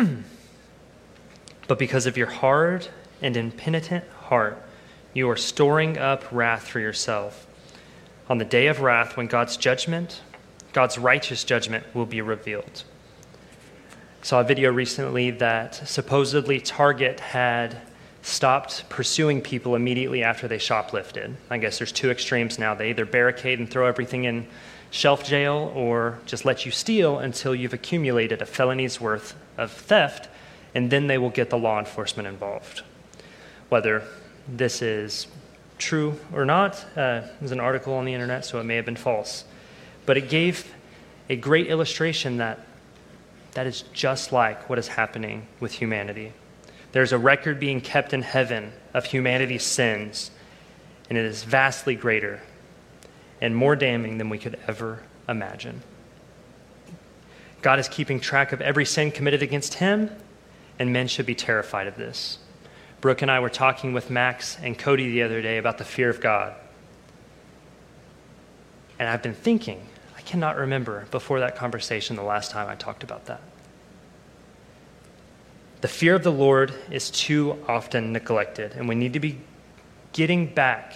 But 1.67 1.79
because 1.79 2.05
of 2.05 2.17
your 2.17 2.27
hard 2.27 2.87
and 3.21 3.35
impenitent 3.35 4.05
heart, 4.25 4.61
you 5.13 5.27
are 5.29 5.37
storing 5.37 5.97
up 5.97 6.23
wrath 6.31 6.67
for 6.67 6.79
yourself. 6.79 7.47
On 8.29 8.37
the 8.37 8.45
day 8.45 8.67
of 8.67 8.81
wrath, 8.81 9.17
when 9.17 9.25
God's 9.25 9.57
judgment, 9.57 10.21
God's 10.71 10.99
righteous 10.99 11.43
judgment 11.43 11.83
will 11.95 12.05
be 12.05 12.21
revealed. 12.21 12.83
I 14.21 14.25
saw 14.25 14.41
a 14.41 14.43
video 14.43 14.71
recently 14.71 15.31
that 15.31 15.75
supposedly 15.87 16.59
Target 16.61 17.19
had 17.19 17.81
stopped 18.21 18.87
pursuing 18.89 19.41
people 19.41 19.75
immediately 19.75 20.23
after 20.23 20.47
they 20.47 20.57
shoplifted. 20.57 21.35
I 21.49 21.57
guess 21.57 21.77
there's 21.77 21.91
two 21.91 22.11
extremes 22.11 22.59
now. 22.59 22.75
They 22.75 22.91
either 22.91 23.05
barricade 23.05 23.59
and 23.59 23.69
throw 23.69 23.87
everything 23.87 24.25
in 24.25 24.47
shelf 24.91 25.23
jail 25.23 25.71
or 25.75 26.19
just 26.25 26.45
let 26.45 26.65
you 26.65 26.71
steal 26.71 27.19
until 27.19 27.55
you've 27.55 27.73
accumulated 27.73 28.41
a 28.41 28.45
felony's 28.45 29.01
worth 29.01 29.35
of 29.57 29.71
theft, 29.71 30.27
and 30.75 30.91
then 30.91 31.07
they 31.07 31.17
will 31.17 31.29
get 31.29 31.49
the 31.49 31.57
law 31.57 31.79
enforcement 31.79 32.27
involved. 32.27 32.83
Whether 33.69 34.03
this 34.47 34.81
is 34.81 35.27
true 35.77 36.19
or 36.33 36.45
not, 36.45 36.75
uh, 36.95 37.21
there's 37.39 37.51
an 37.51 37.59
article 37.59 37.93
on 37.93 38.05
the 38.05 38.13
internet, 38.13 38.45
so 38.45 38.59
it 38.59 38.65
may 38.65 38.75
have 38.75 38.85
been 38.85 38.95
false. 38.95 39.45
But 40.05 40.17
it 40.17 40.29
gave 40.29 40.71
a 41.29 41.35
great 41.35 41.67
illustration 41.67 42.37
that 42.37 42.59
that 43.53 43.67
is 43.67 43.83
just 43.93 44.31
like 44.31 44.69
what 44.69 44.79
is 44.79 44.87
happening 44.87 45.47
with 45.59 45.73
humanity. 45.73 46.33
There's 46.91 47.13
a 47.13 47.17
record 47.17 47.59
being 47.59 47.81
kept 47.81 48.13
in 48.13 48.21
heaven 48.21 48.73
of 48.93 49.05
humanity's 49.05 49.63
sins, 49.63 50.31
and 51.09 51.17
it 51.17 51.25
is 51.25 51.43
vastly 51.43 51.95
greater 51.95 52.41
and 53.39 53.55
more 53.55 53.75
damning 53.75 54.17
than 54.17 54.29
we 54.29 54.37
could 54.37 54.59
ever 54.67 55.03
imagine. 55.27 55.81
God 57.61 57.79
is 57.79 57.87
keeping 57.87 58.19
track 58.19 58.51
of 58.51 58.61
every 58.61 58.85
sin 58.85 59.11
committed 59.11 59.41
against 59.41 59.75
him, 59.75 60.09
and 60.79 60.91
men 60.91 61.07
should 61.07 61.25
be 61.25 61.35
terrified 61.35 61.87
of 61.87 61.95
this. 61.95 62.39
Brooke 63.01 63.21
and 63.21 63.31
I 63.31 63.39
were 63.39 63.49
talking 63.49 63.93
with 63.93 64.09
Max 64.09 64.57
and 64.61 64.77
Cody 64.77 65.11
the 65.11 65.23
other 65.23 65.41
day 65.41 65.57
about 65.57 65.77
the 65.77 65.83
fear 65.83 66.09
of 66.09 66.21
God. 66.21 66.53
And 68.99 69.09
I've 69.09 69.23
been 69.23 69.33
thinking, 69.33 69.87
I 70.15 70.21
cannot 70.21 70.57
remember 70.57 71.07
before 71.09 71.39
that 71.39 71.55
conversation 71.55 72.15
the 72.15 72.23
last 72.23 72.51
time 72.51 72.69
I 72.69 72.75
talked 72.75 73.03
about 73.03 73.25
that. 73.25 73.41
The 75.81 75.87
fear 75.87 76.13
of 76.13 76.23
the 76.23 76.31
Lord 76.31 76.73
is 76.91 77.09
too 77.09 77.57
often 77.67 78.13
neglected, 78.13 78.73
and 78.73 78.87
we 78.87 78.93
need 78.93 79.13
to 79.13 79.19
be 79.19 79.39
getting 80.13 80.45
back 80.45 80.93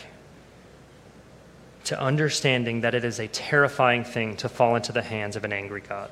to 1.86 2.00
understanding 2.00 2.82
that 2.82 2.94
it 2.94 3.04
is 3.04 3.20
a 3.20 3.28
terrifying 3.28 4.04
thing 4.04 4.38
to 4.38 4.50
fall 4.50 4.76
into 4.76 4.92
the 4.92 5.02
hands 5.02 5.36
of 5.36 5.44
an 5.44 5.54
angry 5.54 5.82
God. 5.82 6.12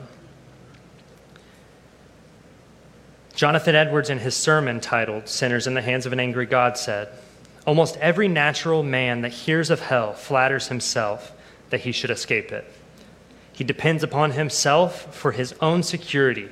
Jonathan 3.36 3.76
Edwards, 3.76 4.10
in 4.10 4.20
his 4.20 4.36
sermon 4.36 4.80
titled 4.80 5.28
Sinners 5.28 5.66
in 5.66 5.74
the 5.74 5.82
Hands 5.82 6.06
of 6.06 6.14
an 6.14 6.20
Angry 6.20 6.46
God, 6.46 6.78
said, 6.78 7.10
Almost 7.66 7.98
every 7.98 8.28
natural 8.28 8.84
man 8.84 9.22
that 9.22 9.32
hears 9.32 9.70
of 9.70 9.82
hell 9.82 10.14
flatters 10.14 10.68
himself 10.68 11.32
that 11.70 11.82
he 11.82 11.92
should 11.92 12.12
escape 12.12 12.52
it. 12.52 12.72
He 13.52 13.64
depends 13.64 14.04
upon 14.04 14.32
himself 14.32 15.16
for 15.16 15.32
his 15.32 15.54
own 15.62 15.82
security 15.82 16.50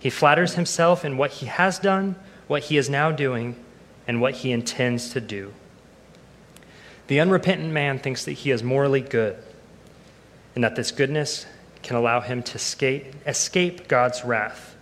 he 0.00 0.10
flatters 0.10 0.54
himself 0.54 1.04
in 1.04 1.16
what 1.16 1.30
he 1.30 1.46
has 1.46 1.78
done, 1.78 2.16
what 2.48 2.64
he 2.64 2.78
is 2.78 2.90
now 2.90 3.12
doing, 3.12 3.54
and 4.08 4.20
what 4.20 4.36
he 4.36 4.50
intends 4.50 5.10
to 5.10 5.20
do. 5.20 5.52
The 7.06 7.20
unrepentant 7.20 7.72
man 7.72 7.98
thinks 7.98 8.24
that 8.24 8.32
he 8.32 8.50
is 8.50 8.62
morally 8.62 9.02
good 9.02 9.36
and 10.54 10.64
that 10.64 10.74
this 10.74 10.90
goodness 10.90 11.46
can 11.82 11.96
allow 11.96 12.20
him 12.20 12.42
to 12.42 12.56
escape, 12.56 13.88
God's 13.88 14.24
wrath. 14.24 14.74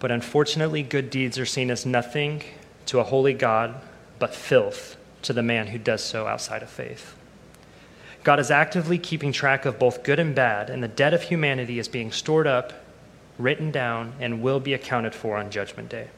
But 0.00 0.10
unfortunately, 0.10 0.82
good 0.82 1.08
deeds 1.08 1.38
are 1.38 1.46
seen 1.46 1.70
as 1.70 1.86
nothing 1.86 2.42
to 2.86 2.98
a 2.98 3.04
holy 3.04 3.34
God 3.34 3.80
but 4.18 4.34
filth 4.34 4.96
to 5.22 5.32
the 5.32 5.42
man 5.42 5.68
who 5.68 5.78
does 5.78 6.02
so 6.02 6.26
outside 6.26 6.62
of 6.62 6.70
faith. 6.70 7.14
God 8.24 8.40
is 8.40 8.50
actively 8.50 8.98
keeping 8.98 9.32
track 9.32 9.64
of 9.64 9.78
both 9.78 10.02
good 10.02 10.18
and 10.18 10.34
bad, 10.34 10.68
and 10.68 10.82
the 10.82 10.88
debt 10.88 11.14
of 11.14 11.22
humanity 11.22 11.78
is 11.78 11.88
being 11.88 12.12
stored 12.12 12.46
up 12.46 12.72
written 13.38 13.70
down, 13.70 14.14
and 14.20 14.42
will 14.42 14.60
be 14.60 14.74
accounted 14.74 15.14
for 15.14 15.36
on 15.36 15.50
Judgment 15.50 15.88
Day. 15.88 16.08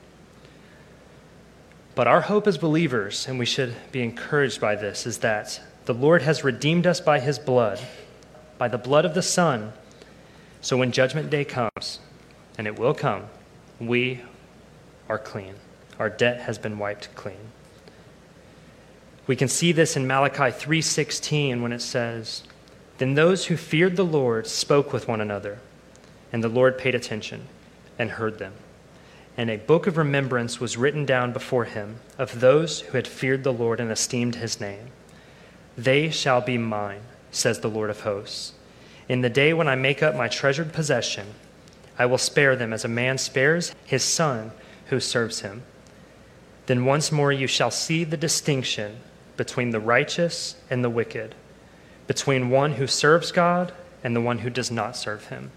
But 1.94 2.06
our 2.06 2.22
hope 2.22 2.46
as 2.46 2.56
believers, 2.56 3.28
and 3.28 3.38
we 3.38 3.46
should 3.46 3.74
be 3.92 4.02
encouraged 4.02 4.60
by 4.60 4.76
this, 4.76 5.06
is 5.06 5.18
that 5.18 5.60
the 5.84 5.94
Lord 5.94 6.22
has 6.22 6.44
redeemed 6.44 6.86
us 6.86 7.00
by 7.00 7.20
his 7.20 7.38
blood, 7.38 7.80
by 8.56 8.68
the 8.68 8.78
blood 8.78 9.04
of 9.04 9.14
the 9.14 9.22
Son. 9.22 9.72
So 10.60 10.76
when 10.76 10.92
judgment 10.92 11.28
day 11.28 11.44
comes, 11.44 11.98
and 12.56 12.66
it 12.66 12.78
will 12.78 12.94
come, 12.94 13.24
we 13.80 14.20
are 15.08 15.18
clean. 15.18 15.54
Our 15.98 16.08
debt 16.08 16.42
has 16.42 16.58
been 16.58 16.78
wiped 16.78 17.14
clean. 17.14 17.50
We 19.26 19.36
can 19.36 19.48
see 19.48 19.72
this 19.72 19.96
in 19.96 20.06
Malachi 20.06 20.50
3:16 20.50 21.62
when 21.62 21.72
it 21.72 21.82
says, 21.82 22.42
"Then 22.98 23.14
those 23.14 23.46
who 23.46 23.56
feared 23.56 23.96
the 23.96 24.04
Lord 24.04 24.46
spoke 24.46 24.92
with 24.92 25.08
one 25.08 25.20
another, 25.20 25.58
and 26.32 26.42
the 26.42 26.48
Lord 26.48 26.78
paid 26.78 26.94
attention 26.94 27.48
and 27.98 28.12
heard 28.12 28.38
them." 28.38 28.54
And 29.36 29.50
a 29.50 29.56
book 29.56 29.86
of 29.86 29.96
remembrance 29.96 30.60
was 30.60 30.76
written 30.76 31.06
down 31.06 31.32
before 31.32 31.64
him 31.64 31.96
of 32.18 32.40
those 32.40 32.80
who 32.80 32.96
had 32.96 33.06
feared 33.06 33.44
the 33.44 33.52
Lord 33.52 33.80
and 33.80 33.90
esteemed 33.90 34.36
his 34.36 34.60
name. 34.60 34.90
They 35.76 36.10
shall 36.10 36.40
be 36.40 36.58
mine, 36.58 37.00
says 37.30 37.60
the 37.60 37.70
Lord 37.70 37.88
of 37.88 38.00
hosts. 38.00 38.52
In 39.08 39.22
the 39.22 39.30
day 39.30 39.52
when 39.52 39.68
I 39.68 39.74
make 39.74 40.02
up 40.02 40.14
my 40.14 40.28
treasured 40.28 40.72
possession, 40.72 41.28
I 41.98 42.06
will 42.06 42.18
spare 42.18 42.56
them 42.56 42.72
as 42.72 42.84
a 42.84 42.88
man 42.88 43.18
spares 43.18 43.74
his 43.84 44.02
son 44.02 44.52
who 44.86 45.00
serves 45.00 45.40
him. 45.40 45.62
Then 46.66 46.84
once 46.84 47.10
more 47.10 47.32
you 47.32 47.46
shall 47.46 47.70
see 47.70 48.04
the 48.04 48.16
distinction 48.16 48.98
between 49.36 49.70
the 49.70 49.80
righteous 49.80 50.56
and 50.70 50.84
the 50.84 50.90
wicked, 50.90 51.34
between 52.06 52.50
one 52.50 52.72
who 52.72 52.86
serves 52.86 53.32
God 53.32 53.72
and 54.04 54.14
the 54.14 54.20
one 54.20 54.38
who 54.38 54.50
does 54.50 54.70
not 54.70 54.96
serve 54.96 55.26
him. 55.26 55.50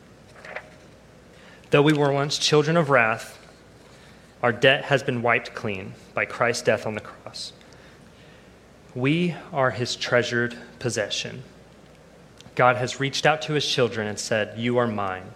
Though 1.72 1.82
we 1.82 1.94
were 1.94 2.12
once 2.12 2.38
children 2.38 2.78
of 2.78 2.90
wrath, 2.90 3.40
our 4.44 4.52
debt 4.52 4.86
has 4.86 5.02
been 5.02 5.22
wiped 5.22 5.56
clean 5.56 5.94
by 6.14 6.26
Christ's 6.26 6.64
death 6.64 6.86
on 6.86 6.94
the 6.94 7.02
cross. 7.02 7.54
We 8.94 9.36
are 9.52 9.72
his 9.72 9.96
treasured 9.96 10.56
possession. 10.80 11.44
God 12.54 12.78
has 12.78 13.00
reached 13.00 13.26
out 13.26 13.42
to 13.44 13.54
his 13.54 13.68
children 13.68 14.08
and 14.08 14.20
said, 14.20 14.58
You 14.58 14.78
are 14.78 14.88
mine. 14.88 15.32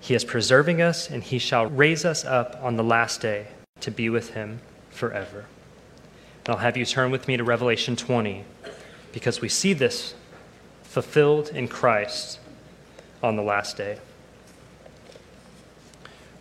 He 0.00 0.14
is 0.14 0.24
preserving 0.24 0.82
us, 0.82 1.10
and 1.10 1.22
he 1.22 1.38
shall 1.38 1.66
raise 1.66 2.04
us 2.04 2.24
up 2.24 2.58
on 2.62 2.76
the 2.76 2.84
last 2.84 3.22
day 3.22 3.48
to 3.80 3.90
be 3.90 4.10
with 4.10 4.34
him 4.34 4.60
forever. 4.90 5.46
And 6.44 6.50
I'll 6.50 6.60
have 6.60 6.76
you 6.76 6.84
turn 6.84 7.10
with 7.10 7.26
me 7.26 7.38
to 7.38 7.44
Revelation 7.44 7.96
20 7.96 8.44
because 9.12 9.40
we 9.40 9.48
see 9.48 9.72
this 9.72 10.14
fulfilled 10.82 11.48
in 11.48 11.68
Christ 11.68 12.38
on 13.22 13.36
the 13.36 13.42
last 13.42 13.78
day. 13.78 13.98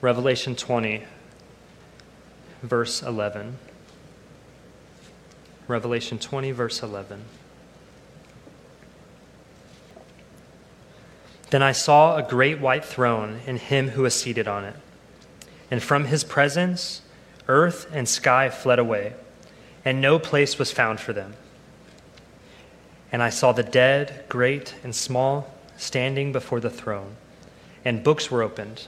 Revelation 0.03 0.57
20, 0.57 1.05
verse 2.61 3.01
11. 3.01 3.57
Revelation 5.69 6.19
20, 6.19 6.51
verse 6.51 6.83
11. 6.83 7.23
Then 11.51 11.63
I 11.63 11.71
saw 11.71 12.17
a 12.17 12.21
great 12.21 12.59
white 12.59 12.83
throne 12.83 13.39
and 13.47 13.57
him 13.57 13.91
who 13.91 14.01
was 14.01 14.13
seated 14.13 14.45
on 14.45 14.65
it. 14.65 14.75
And 15.71 15.81
from 15.81 16.03
his 16.03 16.25
presence, 16.25 17.01
earth 17.47 17.87
and 17.93 18.09
sky 18.09 18.49
fled 18.49 18.79
away, 18.79 19.13
and 19.85 20.01
no 20.01 20.19
place 20.19 20.59
was 20.59 20.69
found 20.69 20.99
for 20.99 21.13
them. 21.13 21.35
And 23.09 23.23
I 23.23 23.29
saw 23.29 23.53
the 23.53 23.63
dead, 23.63 24.25
great 24.27 24.75
and 24.83 24.93
small, 24.93 25.49
standing 25.77 26.33
before 26.33 26.59
the 26.59 26.69
throne, 26.69 27.15
and 27.85 28.03
books 28.03 28.29
were 28.29 28.43
opened. 28.43 28.87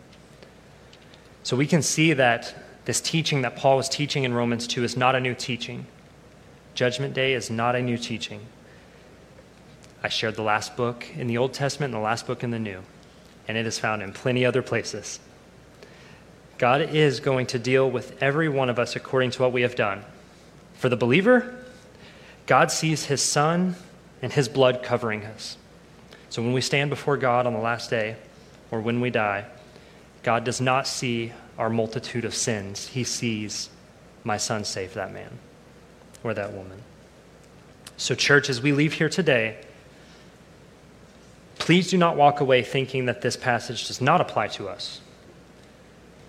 So 1.43 1.57
we 1.57 1.67
can 1.67 1.81
see 1.81 2.13
that 2.13 2.53
this 2.85 3.01
teaching 3.01 3.41
that 3.41 3.55
Paul 3.55 3.77
was 3.77 3.89
teaching 3.89 4.23
in 4.23 4.33
Romans 4.33 4.67
2 4.67 4.83
is 4.83 4.97
not 4.97 5.15
a 5.15 5.19
new 5.19 5.33
teaching. 5.33 5.85
Judgment 6.73 7.13
Day 7.13 7.33
is 7.33 7.49
not 7.49 7.75
a 7.75 7.81
new 7.81 7.97
teaching. 7.97 8.41
I 10.03 10.09
shared 10.09 10.35
the 10.35 10.41
last 10.41 10.75
book 10.75 11.05
in 11.15 11.27
the 11.27 11.37
Old 11.37 11.53
Testament 11.53 11.93
and 11.93 12.01
the 12.01 12.03
last 12.03 12.25
book 12.25 12.43
in 12.43 12.51
the 12.51 12.59
New, 12.59 12.81
and 13.47 13.57
it 13.57 13.67
is 13.67 13.77
found 13.77 14.01
in 14.01 14.13
plenty 14.13 14.45
other 14.45 14.61
places. 14.61 15.19
God 16.57 16.81
is 16.81 17.19
going 17.19 17.47
to 17.47 17.59
deal 17.59 17.89
with 17.89 18.21
every 18.21 18.49
one 18.49 18.69
of 18.69 18.79
us 18.79 18.95
according 18.95 19.31
to 19.31 19.41
what 19.41 19.51
we 19.51 19.63
have 19.63 19.75
done. 19.75 20.03
For 20.75 20.89
the 20.89 20.95
believer, 20.95 21.55
God 22.45 22.71
sees 22.71 23.05
his 23.05 23.21
Son 23.21 23.75
and 24.21 24.33
his 24.33 24.47
blood 24.47 24.81
covering 24.83 25.23
us. 25.25 25.57
So 26.29 26.41
when 26.41 26.53
we 26.53 26.61
stand 26.61 26.89
before 26.89 27.17
God 27.17 27.45
on 27.45 27.53
the 27.53 27.59
last 27.59 27.89
day, 27.89 28.15
or 28.71 28.79
when 28.79 29.01
we 29.01 29.09
die, 29.09 29.45
God 30.23 30.43
does 30.43 30.61
not 30.61 30.87
see 30.87 31.31
our 31.57 31.69
multitude 31.69 32.25
of 32.25 32.35
sins. 32.35 32.87
He 32.87 33.03
sees, 33.03 33.69
my 34.23 34.37
son 34.37 34.63
saved 34.63 34.95
that 34.95 35.11
man 35.11 35.39
or 36.23 36.33
that 36.33 36.53
woman. 36.53 36.81
So, 37.97 38.15
church, 38.15 38.49
as 38.49 38.61
we 38.61 38.71
leave 38.71 38.93
here 38.93 39.09
today, 39.09 39.57
please 41.59 41.89
do 41.89 41.97
not 41.97 42.15
walk 42.17 42.39
away 42.39 42.63
thinking 42.63 43.05
that 43.05 43.21
this 43.21 43.35
passage 43.35 43.87
does 43.87 44.01
not 44.01 44.21
apply 44.21 44.47
to 44.49 44.67
us, 44.67 45.01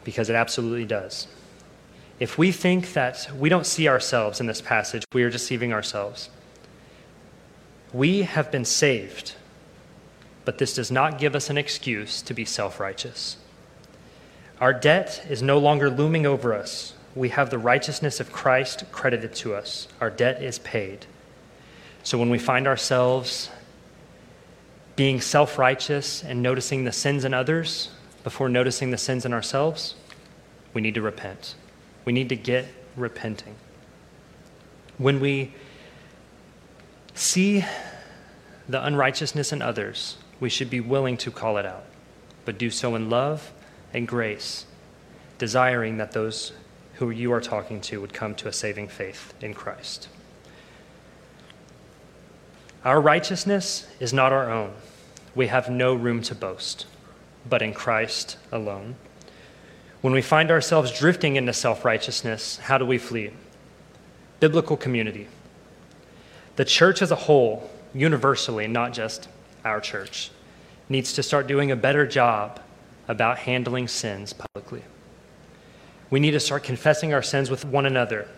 because 0.04 0.28
it 0.28 0.36
absolutely 0.36 0.84
does. 0.84 1.28
If 2.20 2.38
we 2.38 2.52
think 2.52 2.92
that 2.92 3.28
we 3.38 3.48
don't 3.48 3.66
see 3.66 3.88
ourselves 3.88 4.40
in 4.40 4.46
this 4.46 4.60
passage, 4.60 5.04
we 5.12 5.22
are 5.22 5.30
deceiving 5.30 5.72
ourselves. 5.72 6.28
We 7.92 8.22
have 8.22 8.50
been 8.50 8.64
saved, 8.64 9.34
but 10.44 10.58
this 10.58 10.74
does 10.74 10.90
not 10.90 11.18
give 11.18 11.34
us 11.34 11.50
an 11.50 11.58
excuse 11.58 12.22
to 12.22 12.34
be 12.34 12.44
self 12.44 12.78
righteous. 12.78 13.38
Our 14.62 14.72
debt 14.72 15.26
is 15.28 15.42
no 15.42 15.58
longer 15.58 15.90
looming 15.90 16.24
over 16.24 16.54
us. 16.54 16.94
We 17.16 17.30
have 17.30 17.50
the 17.50 17.58
righteousness 17.58 18.20
of 18.20 18.30
Christ 18.30 18.84
credited 18.92 19.34
to 19.34 19.56
us. 19.56 19.88
Our 20.00 20.08
debt 20.08 20.40
is 20.40 20.60
paid. 20.60 21.06
So 22.04 22.16
when 22.16 22.30
we 22.30 22.38
find 22.38 22.68
ourselves 22.68 23.50
being 24.94 25.20
self 25.20 25.58
righteous 25.58 26.22
and 26.22 26.44
noticing 26.44 26.84
the 26.84 26.92
sins 26.92 27.24
in 27.24 27.34
others 27.34 27.90
before 28.22 28.48
noticing 28.48 28.92
the 28.92 28.98
sins 28.98 29.24
in 29.24 29.32
ourselves, 29.32 29.96
we 30.74 30.80
need 30.80 30.94
to 30.94 31.02
repent. 31.02 31.56
We 32.04 32.12
need 32.12 32.28
to 32.28 32.36
get 32.36 32.66
repenting. 32.94 33.56
When 34.96 35.18
we 35.18 35.54
see 37.14 37.64
the 38.68 38.86
unrighteousness 38.86 39.52
in 39.52 39.60
others, 39.60 40.18
we 40.38 40.48
should 40.48 40.70
be 40.70 40.78
willing 40.78 41.16
to 41.16 41.32
call 41.32 41.58
it 41.58 41.66
out, 41.66 41.86
but 42.44 42.58
do 42.58 42.70
so 42.70 42.94
in 42.94 43.10
love 43.10 43.50
and 43.92 44.08
grace, 44.08 44.66
desiring 45.38 45.98
that 45.98 46.12
those 46.12 46.52
who 46.94 47.10
you 47.10 47.32
are 47.32 47.40
talking 47.40 47.80
to 47.80 48.00
would 48.00 48.12
come 48.12 48.34
to 48.36 48.48
a 48.48 48.52
saving 48.52 48.88
faith 48.88 49.34
in 49.40 49.54
Christ. 49.54 50.08
Our 52.84 53.00
righteousness 53.00 53.86
is 54.00 54.12
not 54.12 54.32
our 54.32 54.50
own. 54.50 54.72
We 55.34 55.46
have 55.46 55.70
no 55.70 55.94
room 55.94 56.22
to 56.22 56.34
boast, 56.34 56.86
but 57.48 57.62
in 57.62 57.72
Christ 57.72 58.36
alone. 58.50 58.96
When 60.00 60.12
we 60.12 60.20
find 60.20 60.50
ourselves 60.50 60.96
drifting 60.96 61.36
into 61.36 61.52
self 61.52 61.84
righteousness, 61.84 62.58
how 62.58 62.78
do 62.78 62.84
we 62.84 62.98
flee? 62.98 63.30
Biblical 64.40 64.76
community. 64.76 65.28
The 66.56 66.64
church 66.64 67.00
as 67.00 67.10
a 67.10 67.16
whole, 67.16 67.70
universally, 67.94 68.66
not 68.66 68.92
just 68.92 69.28
our 69.64 69.80
church, 69.80 70.30
needs 70.88 71.12
to 71.14 71.22
start 71.22 71.46
doing 71.46 71.70
a 71.70 71.76
better 71.76 72.06
job 72.06 72.60
about 73.08 73.38
handling 73.38 73.88
sins 73.88 74.32
publicly. 74.32 74.82
We 76.10 76.20
need 76.20 76.32
to 76.32 76.40
start 76.40 76.62
confessing 76.62 77.12
our 77.14 77.22
sins 77.22 77.50
with 77.50 77.64
one 77.64 77.86
another. 77.86 78.28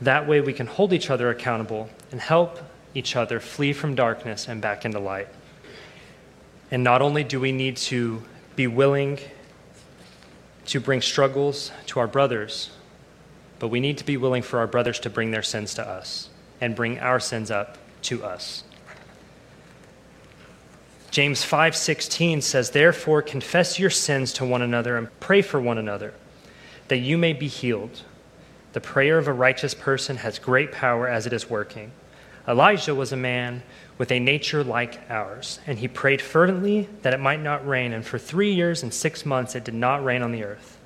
That 0.00 0.26
way, 0.26 0.40
we 0.40 0.52
can 0.52 0.66
hold 0.66 0.92
each 0.92 1.10
other 1.10 1.28
accountable 1.30 1.90
and 2.10 2.20
help 2.20 2.58
each 2.94 3.16
other 3.16 3.40
flee 3.40 3.72
from 3.72 3.94
darkness 3.94 4.48
and 4.48 4.62
back 4.62 4.84
into 4.84 4.98
light. 4.98 5.28
And 6.70 6.84
not 6.84 7.02
only 7.02 7.24
do 7.24 7.40
we 7.40 7.52
need 7.52 7.76
to 7.78 8.22
be 8.56 8.66
willing 8.66 9.18
to 10.66 10.80
bring 10.80 11.00
struggles 11.00 11.72
to 11.86 12.00
our 12.00 12.06
brothers, 12.06 12.70
but 13.58 13.68
we 13.68 13.80
need 13.80 13.98
to 13.98 14.04
be 14.04 14.16
willing 14.16 14.42
for 14.42 14.58
our 14.60 14.66
brothers 14.66 15.00
to 15.00 15.10
bring 15.10 15.32
their 15.32 15.42
sins 15.42 15.74
to 15.74 15.86
us 15.86 16.30
and 16.60 16.76
bring 16.76 16.98
our 17.00 17.18
sins 17.18 17.50
up 17.50 17.78
to 18.02 18.24
us. 18.24 18.64
James 21.10 21.44
5:16 21.44 22.40
says, 22.40 22.70
"Therefore 22.70 23.20
confess 23.20 23.80
your 23.80 23.90
sins 23.90 24.32
to 24.34 24.44
one 24.44 24.62
another 24.62 24.96
and 24.96 25.08
pray 25.18 25.42
for 25.42 25.60
one 25.60 25.76
another, 25.76 26.14
that 26.86 26.98
you 26.98 27.18
may 27.18 27.32
be 27.32 27.48
healed. 27.48 28.02
The 28.74 28.80
prayer 28.80 29.18
of 29.18 29.26
a 29.26 29.32
righteous 29.32 29.74
person 29.74 30.18
has 30.18 30.38
great 30.38 30.70
power 30.70 31.08
as 31.08 31.26
it 31.26 31.32
is 31.32 31.50
working. 31.50 31.90
Elijah 32.46 32.94
was 32.94 33.10
a 33.10 33.16
man 33.16 33.64
with 33.98 34.12
a 34.12 34.20
nature 34.20 34.62
like 34.62 35.00
ours, 35.10 35.58
and 35.66 35.80
he 35.80 35.88
prayed 35.88 36.22
fervently 36.22 36.88
that 37.02 37.12
it 37.12 37.20
might 37.20 37.42
not 37.42 37.66
rain, 37.66 37.92
and 37.92 38.06
for 38.06 38.18
three 38.18 38.52
years 38.52 38.82
and 38.82 38.94
six 38.94 39.26
months 39.26 39.56
it 39.56 39.64
did 39.64 39.74
not 39.74 40.04
rain 40.04 40.22
on 40.22 40.30
the 40.30 40.44
earth. 40.44 40.78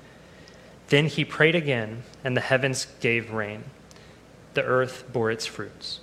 Then 0.89 1.05
he 1.05 1.23
prayed 1.23 1.55
again, 1.55 2.03
and 2.23 2.35
the 2.35 2.41
heavens 2.41 2.87
gave 2.99 3.31
rain. 3.31 3.63
The 4.55 4.63
earth 4.63 5.03
bore 5.13 5.29
its 5.29 5.45
fruits. 5.45 5.99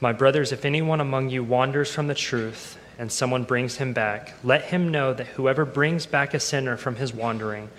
My 0.00 0.12
brothers, 0.12 0.50
if 0.50 0.64
anyone 0.64 1.00
among 1.00 1.28
you 1.28 1.44
wanders 1.44 1.94
from 1.94 2.08
the 2.08 2.14
truth, 2.14 2.78
and 2.98 3.10
someone 3.10 3.44
brings 3.44 3.76
him 3.76 3.92
back, 3.92 4.34
let 4.42 4.64
him 4.64 4.90
know 4.90 5.14
that 5.14 5.26
whoever 5.28 5.64
brings 5.64 6.06
back 6.06 6.34
a 6.34 6.40
sinner 6.40 6.76
from 6.76 6.96
his 6.96 7.12
wandering 7.12 7.70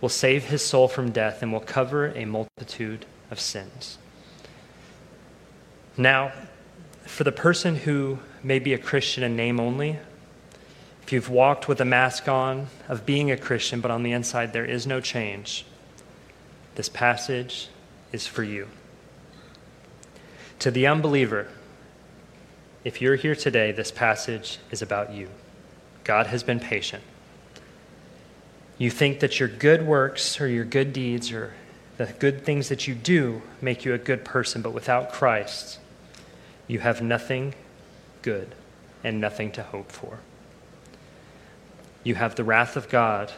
will 0.00 0.08
save 0.08 0.44
his 0.44 0.64
soul 0.64 0.88
from 0.88 1.10
death 1.10 1.42
and 1.42 1.52
will 1.52 1.60
cover 1.60 2.08
a 2.08 2.24
multitude 2.24 3.04
of 3.30 3.38
sins. 3.38 3.98
Now, 5.96 6.32
for 7.06 7.24
the 7.24 7.32
person 7.32 7.76
who 7.76 8.18
may 8.42 8.58
be 8.58 8.72
a 8.72 8.78
Christian 8.78 9.22
in 9.22 9.36
name 9.36 9.60
only, 9.60 9.98
if 11.02 11.12
you've 11.12 11.28
walked 11.28 11.68
with 11.68 11.80
a 11.80 11.84
mask 11.84 12.28
on 12.28 12.68
of 12.88 13.04
being 13.04 13.30
a 13.30 13.36
Christian, 13.36 13.80
but 13.80 13.90
on 13.90 14.02
the 14.02 14.12
inside 14.12 14.52
there 14.52 14.64
is 14.64 14.86
no 14.86 15.00
change, 15.00 15.66
this 16.76 16.88
passage 16.88 17.68
is 18.12 18.26
for 18.26 18.42
you. 18.42 18.68
To 20.60 20.70
the 20.70 20.86
unbeliever, 20.86 21.48
if 22.84 23.00
you're 23.00 23.16
here 23.16 23.34
today, 23.34 23.72
this 23.72 23.90
passage 23.90 24.58
is 24.70 24.80
about 24.82 25.12
you. 25.12 25.28
God 26.04 26.26
has 26.28 26.42
been 26.42 26.60
patient. 26.60 27.02
You 28.78 28.90
think 28.90 29.20
that 29.20 29.38
your 29.38 29.48
good 29.48 29.86
works 29.86 30.40
or 30.40 30.48
your 30.48 30.64
good 30.64 30.92
deeds 30.92 31.30
or 31.30 31.52
the 31.98 32.06
good 32.06 32.44
things 32.46 32.70
that 32.70 32.88
you 32.88 32.94
do 32.94 33.42
make 33.60 33.84
you 33.84 33.92
a 33.92 33.98
good 33.98 34.24
person, 34.24 34.62
but 34.62 34.72
without 34.72 35.12
Christ, 35.12 35.78
you 36.66 36.78
have 36.78 37.02
nothing 37.02 37.54
good 38.22 38.54
and 39.04 39.20
nothing 39.20 39.52
to 39.52 39.62
hope 39.62 39.92
for. 39.92 40.20
You 42.02 42.14
have 42.14 42.36
the 42.36 42.44
wrath 42.44 42.76
of 42.76 42.88
God 42.88 43.32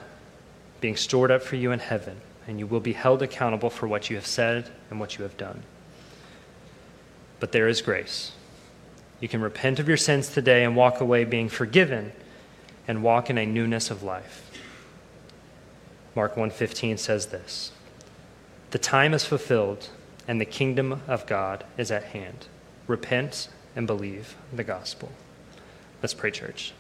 being 0.81 0.97
stored 0.97 1.33
up 1.33 1.43
for 1.43 1.57
you 1.57 1.73
in 1.73 1.81
heaven, 1.81 2.21
and 2.47 2.61
you 2.61 2.67
will 2.69 2.81
be 2.81 2.93
held 2.93 3.23
accountable 3.23 3.71
for 3.71 3.89
what 3.89 4.09
you 4.09 4.17
have 4.17 4.27
said 4.27 4.71
and 4.91 5.01
what 5.01 5.19
you 5.19 5.25
have 5.25 5.37
done. 5.37 5.65
But 7.41 7.51
there 7.51 7.67
is 7.67 7.83
grace. 7.83 8.33
You 9.23 9.29
can 9.29 9.41
repent 9.41 9.79
of 9.79 9.87
your 9.87 9.97
sins 9.97 10.29
today 10.29 10.65
and 10.65 10.75
walk 10.75 11.01
away 11.01 11.23
being 11.23 11.49
forgiven 11.49 12.11
and 12.89 13.05
walk 13.05 13.31
in 13.31 13.39
a 13.39 13.47
newness 13.47 13.89
of 13.89 14.03
life. 14.03 14.51
Mark 16.17 16.35
1:15 16.35 16.99
says 16.99 17.27
this. 17.27 17.71
The 18.73 18.81
time 18.81 19.15
is 19.15 19.25
fulfilled 19.25 19.91
and 20.27 20.41
the 20.41 20.45
kingdom 20.45 21.03
of 21.07 21.25
God 21.27 21.63
is 21.79 21.93
at 21.93 22.07
hand. 22.07 22.47
Repent 22.89 23.47
and 23.77 23.87
believe 23.87 24.35
the 24.53 24.65
gospel. 24.65 25.13
Let's 26.03 26.15
pray, 26.15 26.33
church. 26.33 26.73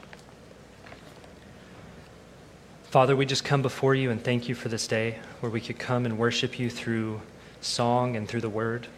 Father, 2.90 3.14
we 3.14 3.24
just 3.24 3.44
come 3.44 3.62
before 3.62 3.94
you 3.94 4.10
and 4.10 4.22
thank 4.22 4.48
you 4.48 4.56
for 4.56 4.68
this 4.68 4.88
day 4.88 5.20
where 5.38 5.52
we 5.52 5.60
could 5.60 5.78
come 5.78 6.04
and 6.04 6.18
worship 6.18 6.58
you 6.58 6.70
through 6.70 7.20
song 7.60 8.16
and 8.16 8.26
through 8.26 8.40
the 8.40 8.50
word. 8.50 8.88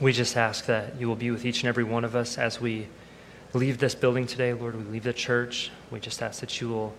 We 0.00 0.12
just 0.12 0.36
ask 0.36 0.66
that 0.66 1.00
you 1.00 1.08
will 1.08 1.16
be 1.16 1.32
with 1.32 1.44
each 1.44 1.62
and 1.62 1.68
every 1.68 1.82
one 1.82 2.04
of 2.04 2.14
us 2.14 2.38
as 2.38 2.60
we 2.60 2.86
leave 3.52 3.78
this 3.78 3.96
building 3.96 4.26
today, 4.26 4.52
Lord. 4.52 4.76
We 4.76 4.84
leave 4.92 5.02
the 5.02 5.12
church. 5.12 5.72
We 5.90 5.98
just 5.98 6.22
ask 6.22 6.40
that 6.40 6.60
you 6.60 6.68
will 6.68 6.94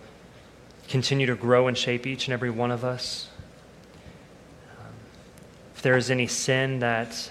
continue 0.86 1.26
to 1.26 1.34
grow 1.34 1.66
and 1.66 1.78
shape 1.78 2.06
each 2.06 2.26
and 2.26 2.34
every 2.34 2.50
one 2.50 2.70
of 2.70 2.84
us. 2.84 3.28
Um, 4.78 4.92
if 5.74 5.80
there 5.80 5.96
is 5.96 6.10
any 6.10 6.26
sin 6.26 6.80
that 6.80 7.30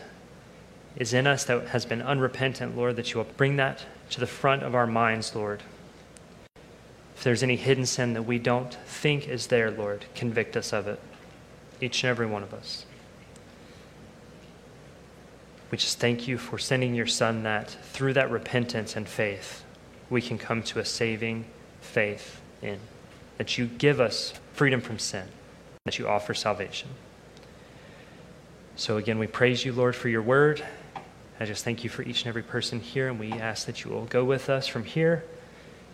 is 0.95 1.13
in 1.13 1.27
us 1.27 1.43
that 1.43 1.67
has 1.67 1.85
been 1.85 2.01
unrepentant, 2.01 2.75
Lord, 2.75 2.95
that 2.95 3.13
you 3.13 3.19
will 3.19 3.27
bring 3.37 3.57
that 3.57 3.85
to 4.09 4.19
the 4.19 4.27
front 4.27 4.63
of 4.63 4.73
our 4.73 4.87
minds, 4.87 5.35
Lord. 5.35 5.61
If 7.15 7.23
there's 7.23 7.43
any 7.43 7.57
hidden 7.57 7.85
sin 7.85 8.13
that 8.13 8.23
we 8.23 8.39
don't 8.39 8.73
think 8.85 9.27
is 9.27 9.47
there, 9.47 9.69
Lord, 9.69 10.05
convict 10.15 10.57
us 10.57 10.73
of 10.73 10.87
it, 10.87 10.99
each 11.79 12.03
and 12.03 12.09
every 12.09 12.25
one 12.25 12.41
of 12.41 12.53
us. 12.55 12.85
We 15.71 15.77
just 15.77 15.99
thank 15.99 16.27
you 16.27 16.37
for 16.37 16.57
sending 16.57 16.95
your 16.95 17.05
Son 17.07 17.43
that 17.43 17.69
through 17.69 18.13
that 18.13 18.31
repentance 18.31 18.95
and 18.95 19.07
faith, 19.07 19.63
we 20.09 20.21
can 20.21 20.37
come 20.37 20.63
to 20.63 20.79
a 20.79 20.85
saving 20.85 21.45
faith 21.81 22.41
in. 22.61 22.79
That 23.37 23.57
you 23.57 23.67
give 23.67 23.99
us 23.99 24.33
freedom 24.53 24.81
from 24.81 24.99
sin, 24.99 25.27
that 25.85 25.99
you 25.99 26.07
offer 26.07 26.33
salvation. 26.33 26.89
So 28.75 28.97
again, 28.97 29.19
we 29.19 29.27
praise 29.27 29.63
you, 29.63 29.73
Lord, 29.73 29.95
for 29.95 30.09
your 30.09 30.21
word. 30.21 30.65
I 31.39 31.45
just 31.45 31.63
thank 31.63 31.83
you 31.83 31.89
for 31.89 32.01
each 32.01 32.21
and 32.21 32.27
every 32.27 32.43
person 32.43 32.79
here, 32.79 33.07
and 33.07 33.19
we 33.19 33.31
ask 33.33 33.65
that 33.65 33.83
you 33.83 33.91
will 33.91 34.05
go 34.05 34.25
with 34.25 34.49
us 34.49 34.67
from 34.67 34.83
here. 34.83 35.23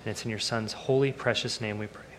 And 0.03 0.11
it's 0.11 0.23
in 0.23 0.29
your 0.29 0.39
Son's 0.39 0.73
holy, 0.73 1.11
precious 1.11 1.59
name 1.59 1.77
we 1.77 1.87
pray. 1.87 2.14